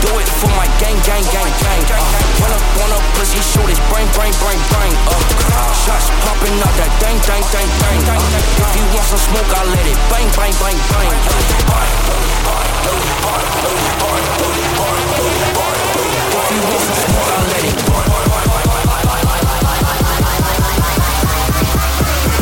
Do 0.03 0.19
it 0.19 0.27
for 0.27 0.51
my 0.59 0.67
gang, 0.83 0.99
gang, 1.07 1.23
gang, 1.31 1.47
gang. 1.63 1.79
Uh, 1.87 2.03
run 2.43 2.51
up 2.51 2.59
on 2.83 2.91
a 2.91 2.99
pussy, 3.15 3.39
shoot 3.39 3.71
his 3.71 3.79
brain, 3.87 4.03
brain, 4.11 4.35
brain, 4.43 4.59
brain. 4.75 4.91
Uh, 5.07 5.71
shots 5.79 6.11
popping 6.27 6.59
off 6.59 6.75
that 6.75 6.91
dang, 6.99 7.15
dang, 7.23 7.39
dang, 7.55 7.69
dang. 7.79 8.03
Uh, 8.03 8.19
if 8.67 8.75
you 8.75 8.83
want 8.91 9.07
some 9.07 9.23
smoke, 9.31 9.47
I'll 9.47 9.63
let 9.71 9.87
it 9.87 9.95
bang, 10.11 10.27
bang, 10.35 10.51
bang, 10.59 10.75
bang. 10.91 11.07
If 16.35 16.51
you 16.51 16.59
want 16.67 16.83
some 16.83 16.99
smoke, 16.99 17.31
I'll 17.31 17.47
let 17.47 17.63
it 17.63 17.79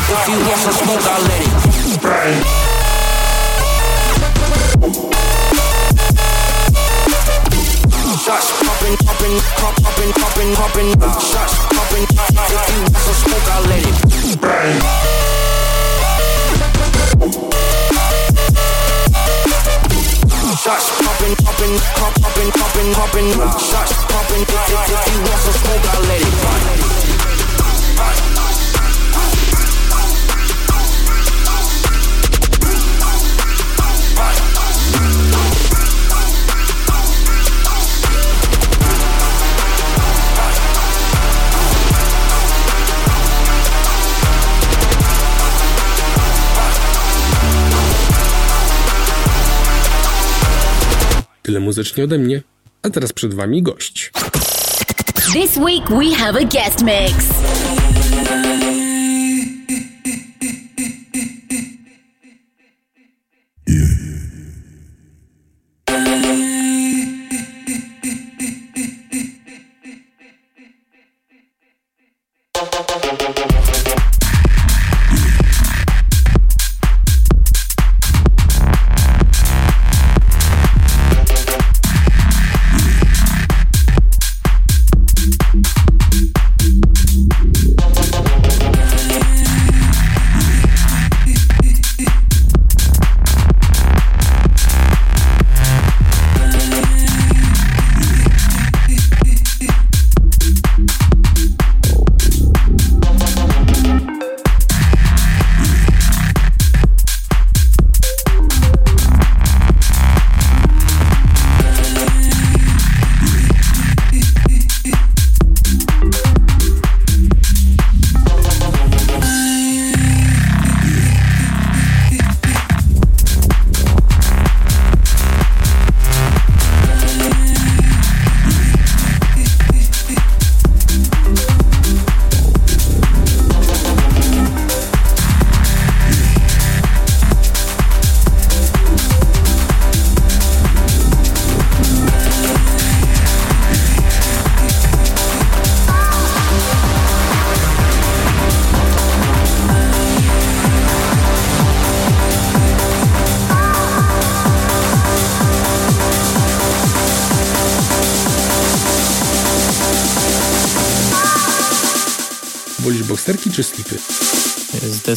If 0.10 0.26
you 0.34 0.38
want 0.50 0.60
some 0.66 0.74
smoke, 0.82 1.06
I'll 1.06 1.22
let 1.30 1.46
it 1.46 2.02
burn. 2.02 2.61
shots 8.32 8.64
popping, 8.64 8.96
popping, 9.06 9.36
pop, 9.60 9.76
popping, 9.84 10.12
popping, 10.14 10.56
popping, 10.56 10.90
shots 11.20 11.56
popping. 11.76 12.06
If 12.08 12.64
you 12.72 12.80
want 12.82 12.96
some 12.96 13.18
smoke, 13.24 13.48
I'll 13.52 13.64
let 13.68 13.84
it 13.84 13.96
bang. 14.42 14.80
Shots 20.64 20.88
popping, 21.02 21.36
popping, 21.44 21.76
pop, 22.00 22.14
popping, 22.22 22.52
popping, 22.52 22.90
popping, 22.94 23.30
shots 23.60 23.94
popping. 24.08 24.44
If 24.48 24.68
you 25.12 25.20
want 25.28 25.42
some 25.44 25.58
smoke, 25.60 25.86
I'll 25.92 26.04
let 26.08 26.22
it 26.22 26.36
bang. 27.98 28.31
Tyle 51.52 51.60
muzycznie 51.60 52.04
ode 52.04 52.18
mnie, 52.18 52.42
a 52.84 52.90
teraz 52.90 53.14
przed 53.14 53.34
wami 53.34 53.64
gość. 53.64 54.12
This 55.34 55.58
week 55.58 55.90
we 55.90 56.16
have 56.16 56.40
a 56.40 56.46
guest 56.46 56.82
mix. 56.82 58.71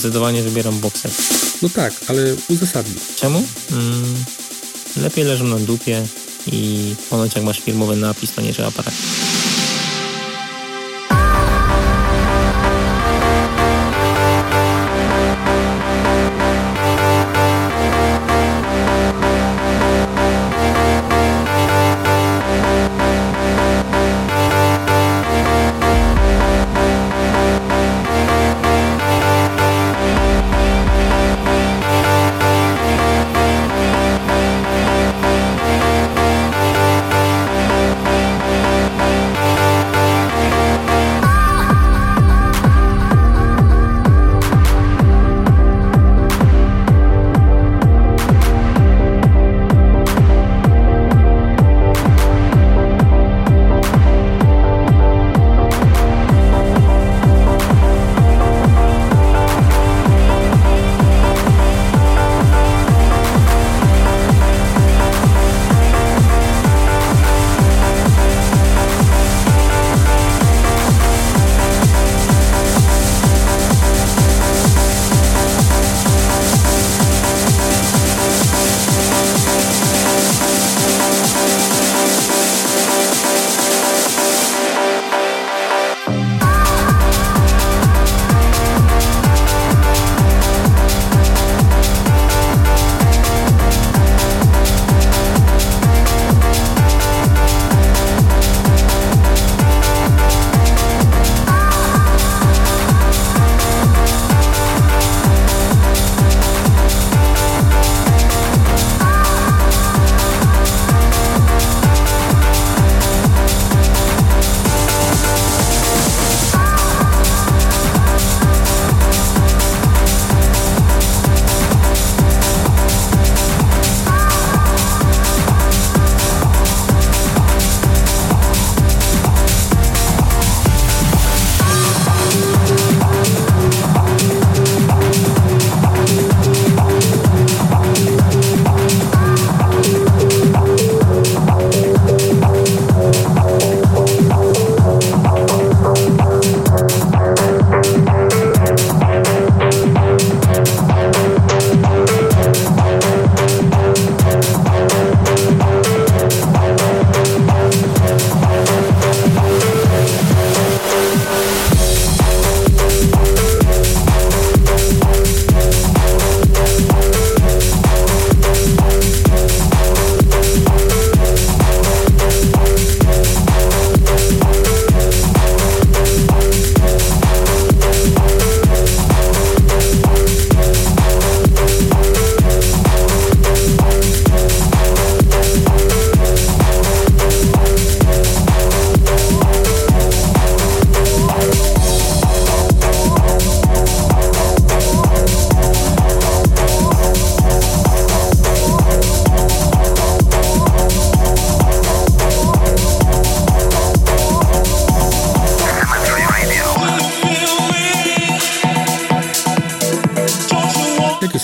Zdecydowanie 0.05 0.43
wybieram 0.43 0.81
bokser. 0.81 1.11
No 1.63 1.69
tak, 1.69 1.93
ale 2.09 2.37
uzasadnij. 2.49 2.97
Czemu? 3.17 3.43
Mm, 3.73 4.15
lepiej 4.97 5.25
leżą 5.25 5.45
na 5.45 5.59
dupie 5.59 6.07
i 6.47 6.95
ponoć 7.11 7.35
jak 7.35 7.45
masz 7.45 7.61
firmowy 7.61 7.97
napis, 7.97 8.33
to 8.33 8.43
nie 8.43 8.53
trzeba 8.53 8.71
parać. 8.71 8.95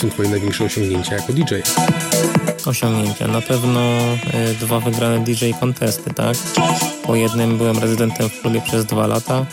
Są 0.01 0.11
Twoje 0.11 0.29
największe 0.29 0.65
osiągnięcia 0.65 1.15
jako 1.15 1.33
DJ? 1.33 1.55
Osiągnięcia. 2.67 3.29
Na 3.29 3.41
pewno 3.41 3.81
y, 4.51 4.55
dwa 4.55 4.81
wygrane 4.81 5.25
DJ 5.25 5.51
kontesty, 5.61 6.15
tak? 6.15 6.37
Po 7.07 7.17
jednym 7.17 7.59
byłem 7.59 7.79
rezydentem 7.79 8.29
w 8.29 8.41
klubie 8.41 8.61
przez 8.61 8.85
dwa 8.85 9.07
lata. 9.07 9.47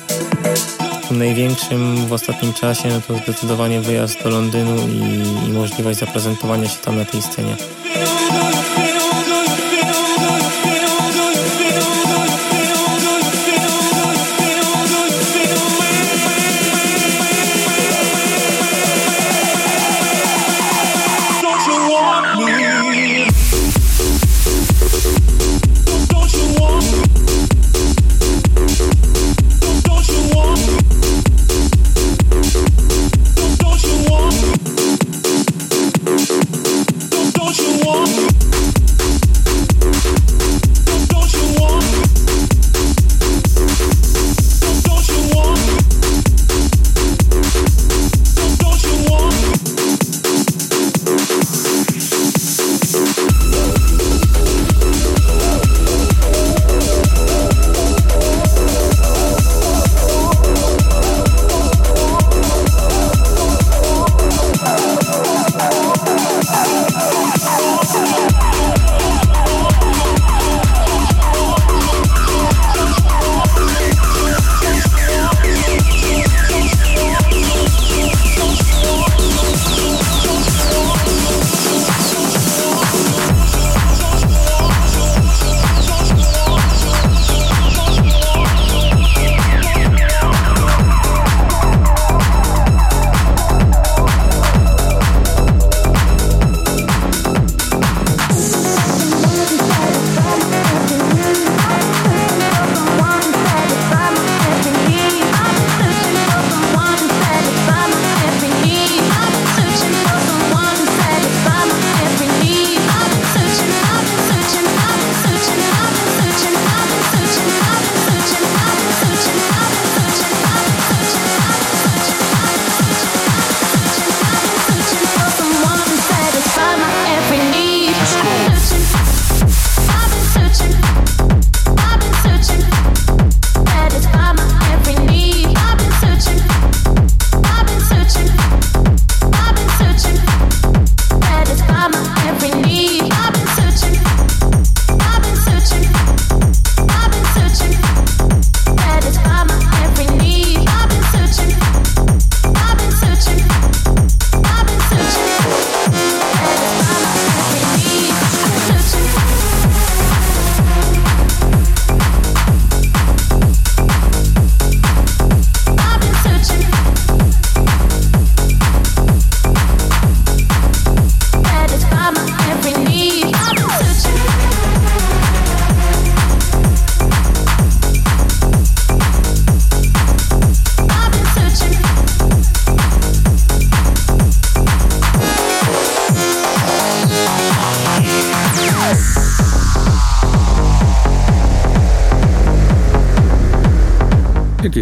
Największym 1.11 2.07
w 2.07 2.13
ostatnim 2.13 2.53
czasie 2.53 2.89
no 2.89 3.01
to 3.07 3.23
zdecydowanie 3.23 3.81
wyjazd 3.81 4.23
do 4.23 4.29
Londynu 4.29 4.87
i, 4.87 5.47
i 5.49 5.53
możliwość 5.53 5.99
zaprezentowania 5.99 6.69
się 6.69 6.77
tam 6.77 6.97
na 6.97 7.05
tej 7.05 7.21
scenie. 7.21 7.55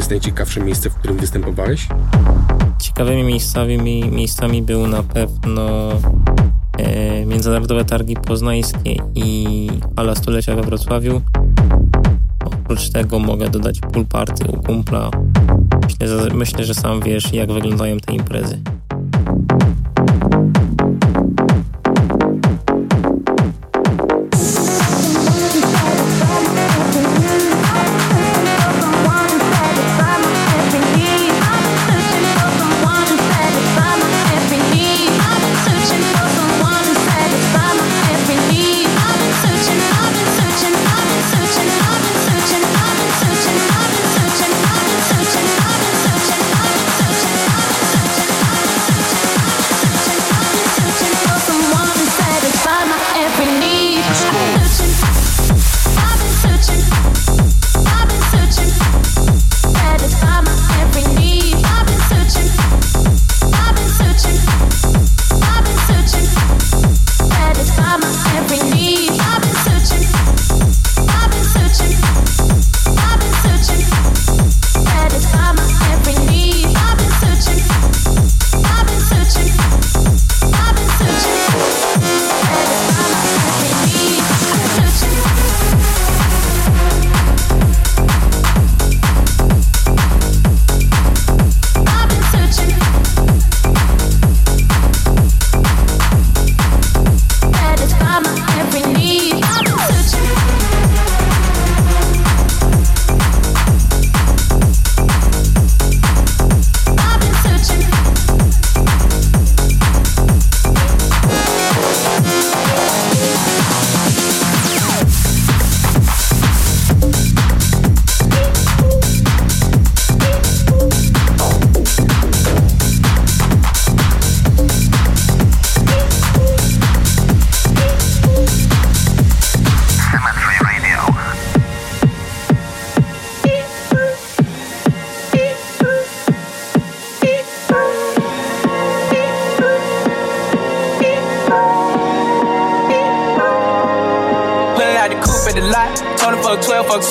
Jest 0.06 0.11
najciekawsze 0.11 0.61
miejsce, 0.61 0.90
w 0.90 0.95
którym 0.95 1.18
występowałeś? 1.18 1.88
Ciekawymi 2.82 3.23
miejscami, 3.23 3.77
miejscami 4.11 4.61
był 4.61 4.88
na 4.88 5.03
pewno 5.03 5.91
e, 6.77 7.26
Międzynarodowe 7.26 7.86
Targi 7.86 8.15
Poznańskie 8.15 8.95
i 9.15 9.68
Hala 9.95 10.15
Stulecia 10.15 10.56
we 10.56 10.61
Wrocławiu. 10.61 11.22
Oprócz 12.45 12.90
tego 12.90 13.19
mogę 13.19 13.49
dodać 13.49 13.80
pool 13.80 14.06
party 14.06 14.52
u 14.52 14.64
kumpla. 14.64 15.11
Myślę, 16.34 16.65
że 16.65 16.73
sam 16.73 17.02
wiesz, 17.02 17.34
jak 17.34 17.52
wyglądają 17.52 17.98
te 17.98 18.14
imprezy. 18.14 18.60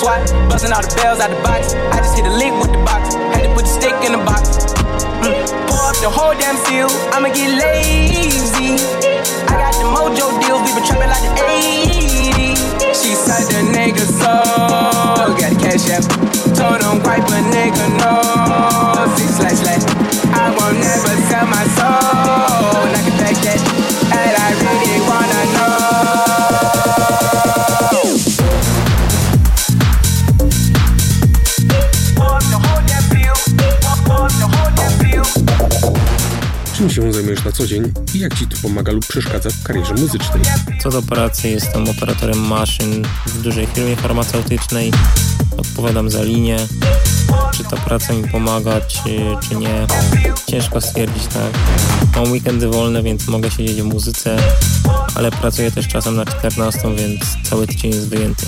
SWAT, 0.05 0.51
busting 0.51 0.71
all 0.71 0.83
the 0.83 0.95
bells 0.97 1.19
out 1.19 1.31
the 1.31 1.37
box. 1.37 1.54
co 37.55 37.67
dzień 37.67 37.93
i 38.15 38.19
jak 38.19 38.39
Ci 38.39 38.47
to 38.47 38.57
pomaga 38.63 38.93
lub 38.93 39.07
przeszkadza 39.07 39.51
w 39.51 39.63
karierze 39.63 39.95
muzycznej. 39.95 40.43
Co 40.83 40.91
do 40.91 41.03
pracy, 41.03 41.49
jestem 41.49 41.89
operatorem 41.89 42.39
maszyn 42.39 43.05
w 43.27 43.43
dużej 43.43 43.67
firmie 43.67 43.97
farmaceutycznej. 43.97 44.93
Odpowiadam 45.57 46.11
za 46.11 46.23
linię, 46.23 46.57
czy 47.53 47.65
ta 47.65 47.77
praca 47.77 48.13
mi 48.13 48.29
pomaga, 48.29 48.81
czy, 48.81 49.21
czy 49.49 49.57
nie. 49.57 49.87
Ciężko 50.47 50.81
stwierdzić, 50.81 51.27
tak. 51.27 51.53
Mam 52.17 52.33
weekendy 52.33 52.69
wolne, 52.69 53.03
więc 53.03 53.27
mogę 53.27 53.51
siedzieć 53.51 53.83
w 53.83 53.85
muzyce, 53.85 54.37
ale 55.15 55.31
pracuję 55.31 55.71
też 55.71 55.89
czasem 55.89 56.17
na 56.17 56.25
14, 56.27 56.97
więc 56.97 57.21
cały 57.43 57.67
tydzień 57.67 57.91
jest 57.91 58.09
wyjęty. 58.09 58.47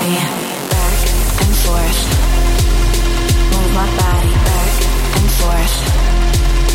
Body 0.00 0.14
back 0.70 0.96
and 1.42 1.54
forth. 1.56 2.00
Move 3.52 3.70
my 3.74 3.86
body 4.00 4.34
back 4.46 4.72
and 5.18 5.30
forth. 5.38 5.76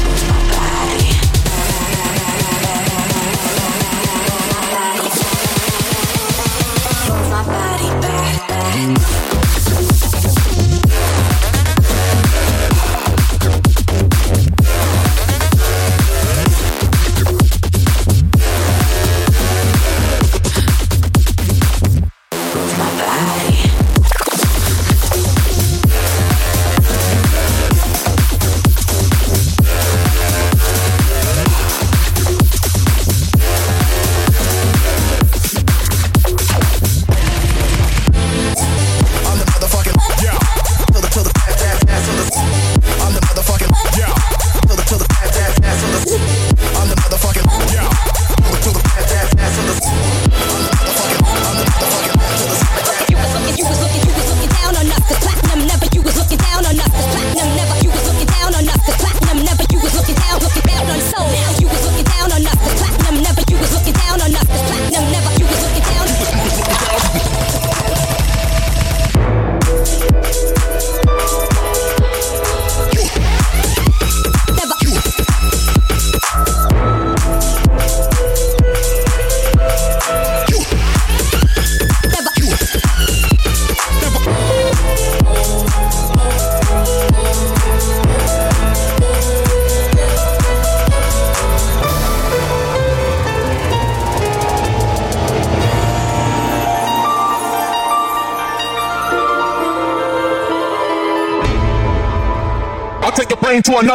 Move 0.06 0.23
my 0.30 0.39
body. 0.53 1.10
Move 7.07 7.27
my 7.31 7.43
body 7.45 7.89
back, 8.02 8.47
back. 8.47 9.34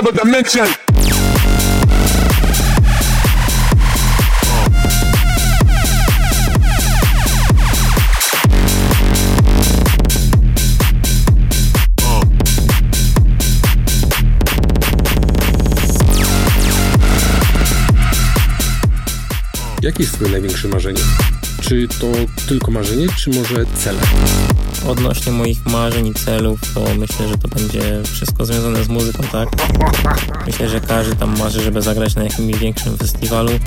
Another 0.00 0.24
dimension. 0.24 0.66
Jakie 19.82 20.02
jest 20.02 20.14
twoje 20.14 20.30
największe 20.30 20.68
marzenie? 20.68 21.00
Czy 21.60 21.88
to 21.88 22.06
tylko 22.48 22.70
marzenie, 22.70 23.06
czy 23.16 23.30
może 23.30 23.66
cele? 23.76 24.00
Odnośnie 24.88 25.32
moich 25.32 25.66
marzeń 25.66 26.06
i 26.06 26.14
celów, 26.14 26.60
to 26.74 26.84
myślę, 26.98 27.28
że 27.28 27.38
to 27.38 27.48
będzie 27.48 28.02
wszystko 28.12 28.46
związane 28.46 28.84
z 28.84 28.88
muzyką, 28.88 29.22
tak? 29.32 29.48
Myślę, 30.46 30.68
że 30.68 30.80
każdy 30.80 31.16
tam 31.16 31.38
marzy, 31.38 31.62
żeby 31.62 31.82
zagrać 31.82 32.14
na 32.14 32.24
jakimś 32.24 32.58
większym 32.58 32.98
festiwalu. 32.98 33.50
Yy, 33.52 33.58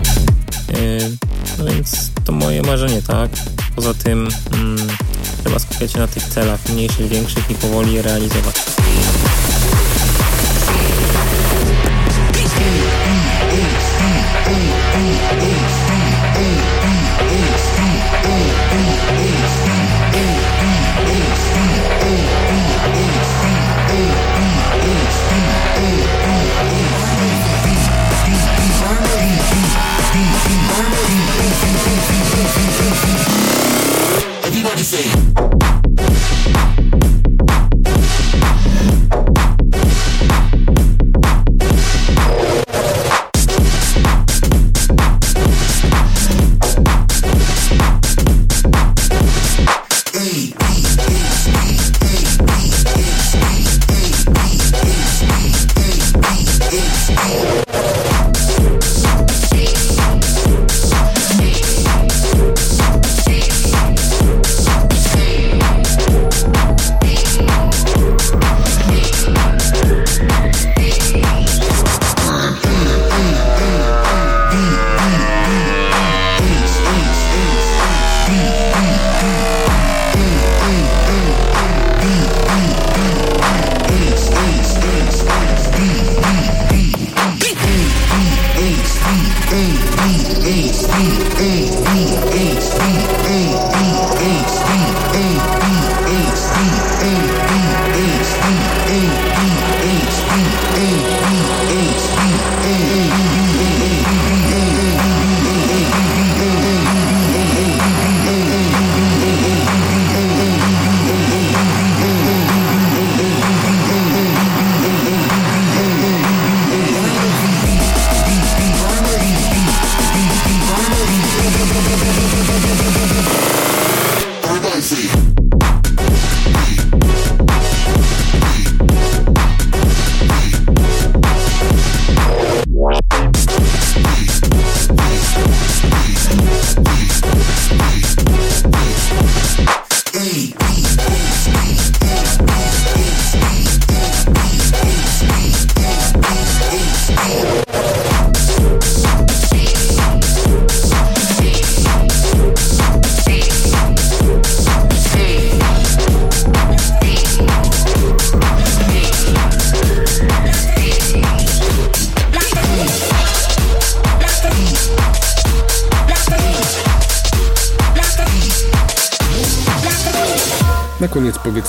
no 1.58 1.66
więc 1.66 2.12
to 2.26 2.32
moje 2.32 2.62
marzenie, 2.62 3.02
tak? 3.02 3.32
Poza 3.76 3.94
tym 3.94 4.28
mm, 4.54 4.88
trzeba 5.44 5.60
skupiać 5.60 5.92
się 5.92 6.00
na 6.00 6.08
tych 6.08 6.24
celach 6.24 6.70
mniejszych, 6.70 7.08
większych 7.08 7.52
i 7.52 7.56
powoli 7.56 7.94
je 7.94 8.02
realizować. 8.02 8.73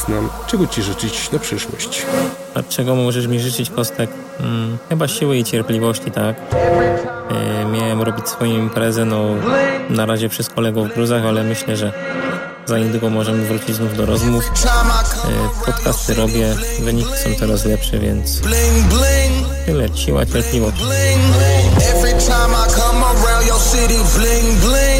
Powiedz 0.06 0.22
nam, 0.22 0.30
czego 0.46 0.66
Ci 0.66 0.82
życzyć 0.82 1.30
na 1.30 1.38
przyszłość. 1.38 2.06
A 2.54 2.62
czego 2.62 2.94
możesz 2.94 3.26
mi 3.26 3.40
życzyć, 3.40 3.70
Kostek? 3.70 4.10
Mm, 4.40 4.78
chyba 4.88 5.08
siły 5.08 5.36
i 5.36 5.44
cierpliwości, 5.44 6.10
tak? 6.10 6.36
E, 7.30 7.64
miałem 7.64 8.02
robić 8.02 8.28
swoją 8.28 8.58
imprezę, 8.58 9.04
no 9.04 9.24
na 9.90 10.06
razie 10.06 10.28
przez 10.28 10.48
kolegów 10.48 10.88
w 10.88 10.94
gruzach, 10.94 11.24
ale 11.24 11.44
myślę, 11.44 11.76
że 11.76 11.92
za 12.66 12.78
niedługo 12.78 13.10
możemy 13.10 13.46
wrócić 13.46 13.76
znów 13.76 13.96
do 13.96 14.06
rozmów. 14.06 14.44
E, 14.44 15.66
podcasty 15.66 16.14
robię, 16.14 16.54
wyniki 16.80 17.16
są 17.24 17.34
coraz 17.38 17.64
lepsze, 17.64 17.98
więc 17.98 18.40
tyle, 19.66 19.88
siła, 19.94 20.26
cierpliwość. 20.26 20.76
Every 21.96 22.12
time 22.12 22.54
I 22.66 22.70
come 22.70 23.04
around 23.04 23.46
your 23.46 23.60
city, 23.72 23.98
bling, 24.16 24.60
bling 24.60 24.93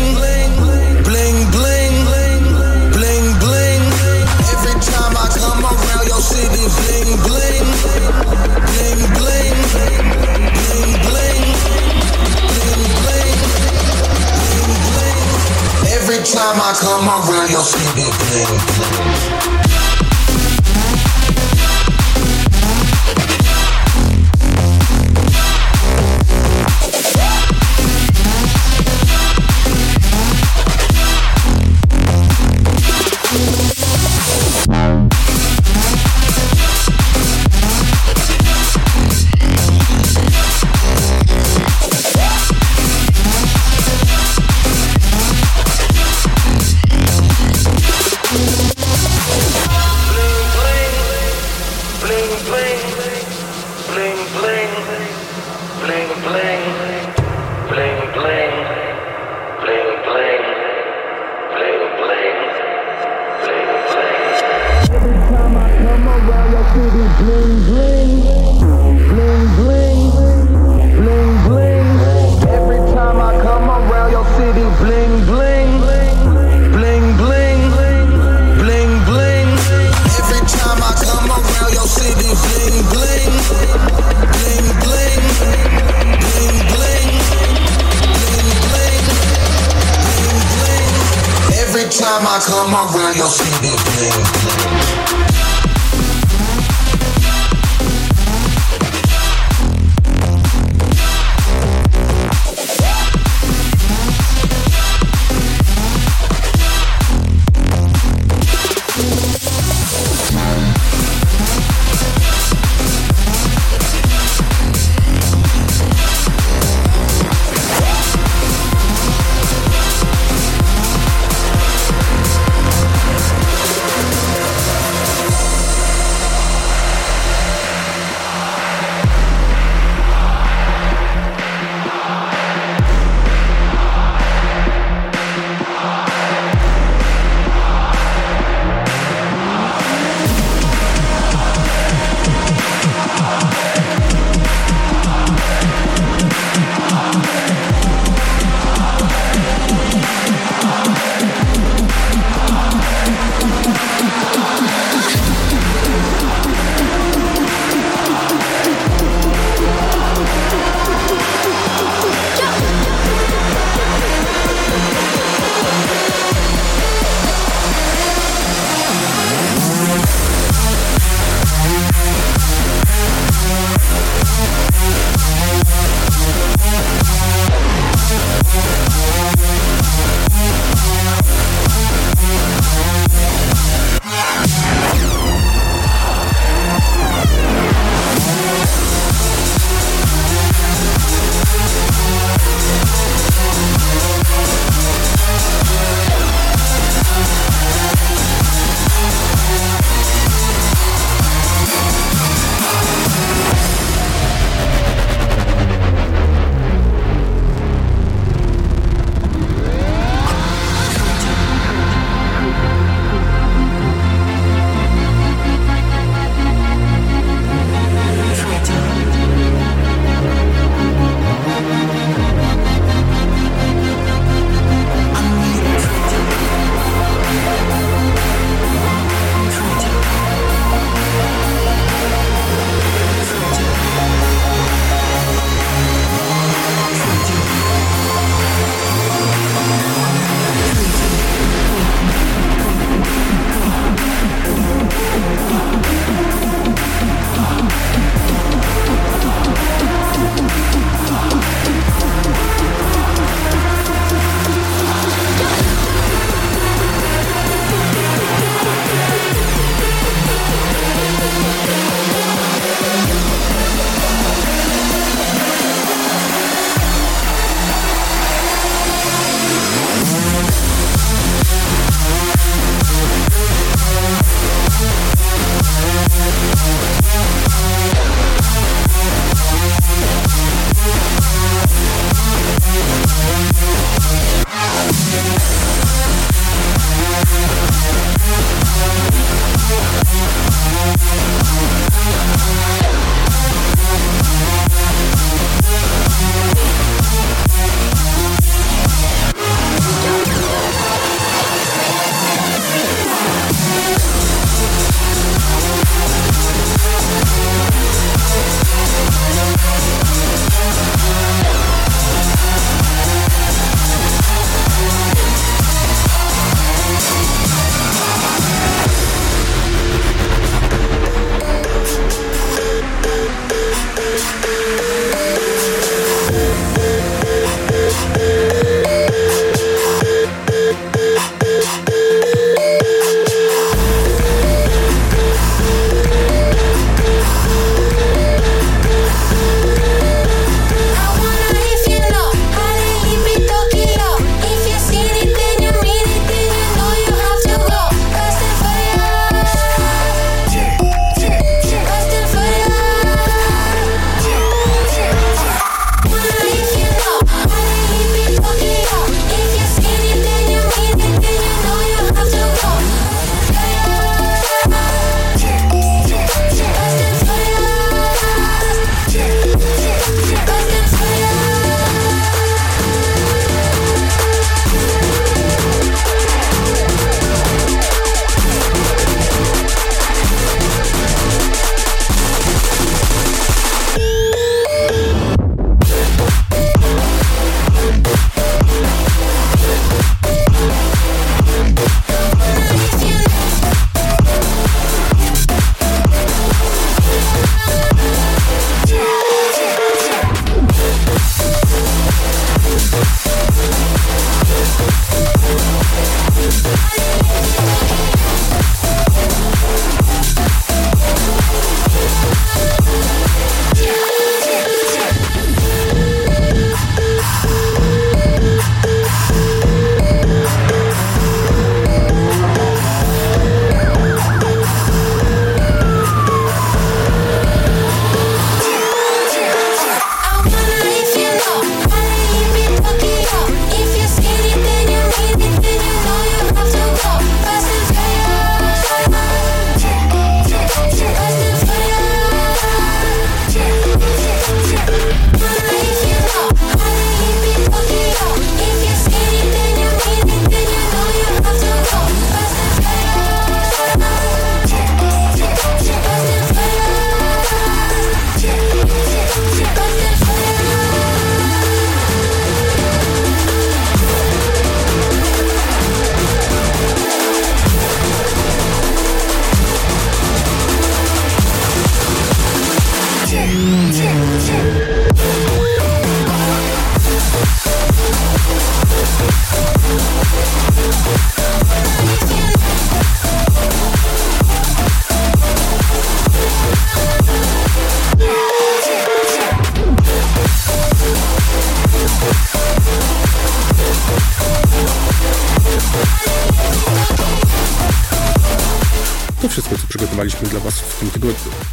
on 17.14 17.22
radio 17.30 17.60
CD. 17.60 19.33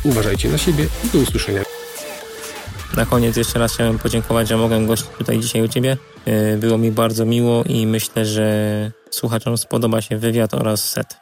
Uważajcie 0.03 0.49
na 0.49 0.57
siebie 0.57 0.87
i 1.03 1.07
do 1.07 1.19
usłyszenia. 1.19 1.61
Na 2.97 3.05
koniec 3.05 3.37
jeszcze 3.37 3.59
raz 3.59 3.73
chciałem 3.73 3.99
podziękować, 3.99 4.47
że 4.47 4.57
mogłem 4.57 4.87
gościć 4.87 5.09
tutaj 5.17 5.39
dzisiaj 5.39 5.61
u 5.61 5.67
Ciebie. 5.67 5.97
Yy, 6.25 6.57
Było 6.57 6.77
mi 6.77 6.91
bardzo 6.91 7.25
miło 7.25 7.63
i 7.63 7.87
myślę, 7.87 8.25
że 8.25 8.91
słuchaczom 9.11 9.57
spodoba 9.57 10.01
się 10.01 10.17
wywiad 10.17 10.53
oraz 10.53 10.89
set. 10.89 11.17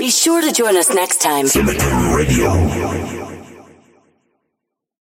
Be 0.00 0.12
sure 0.12 0.42
to 0.42 0.52
join 0.62 0.76
us 0.76 0.88
next 0.88 1.20
time. 1.20 1.48
Cemetery 1.48 2.16
Radio. 2.18 2.56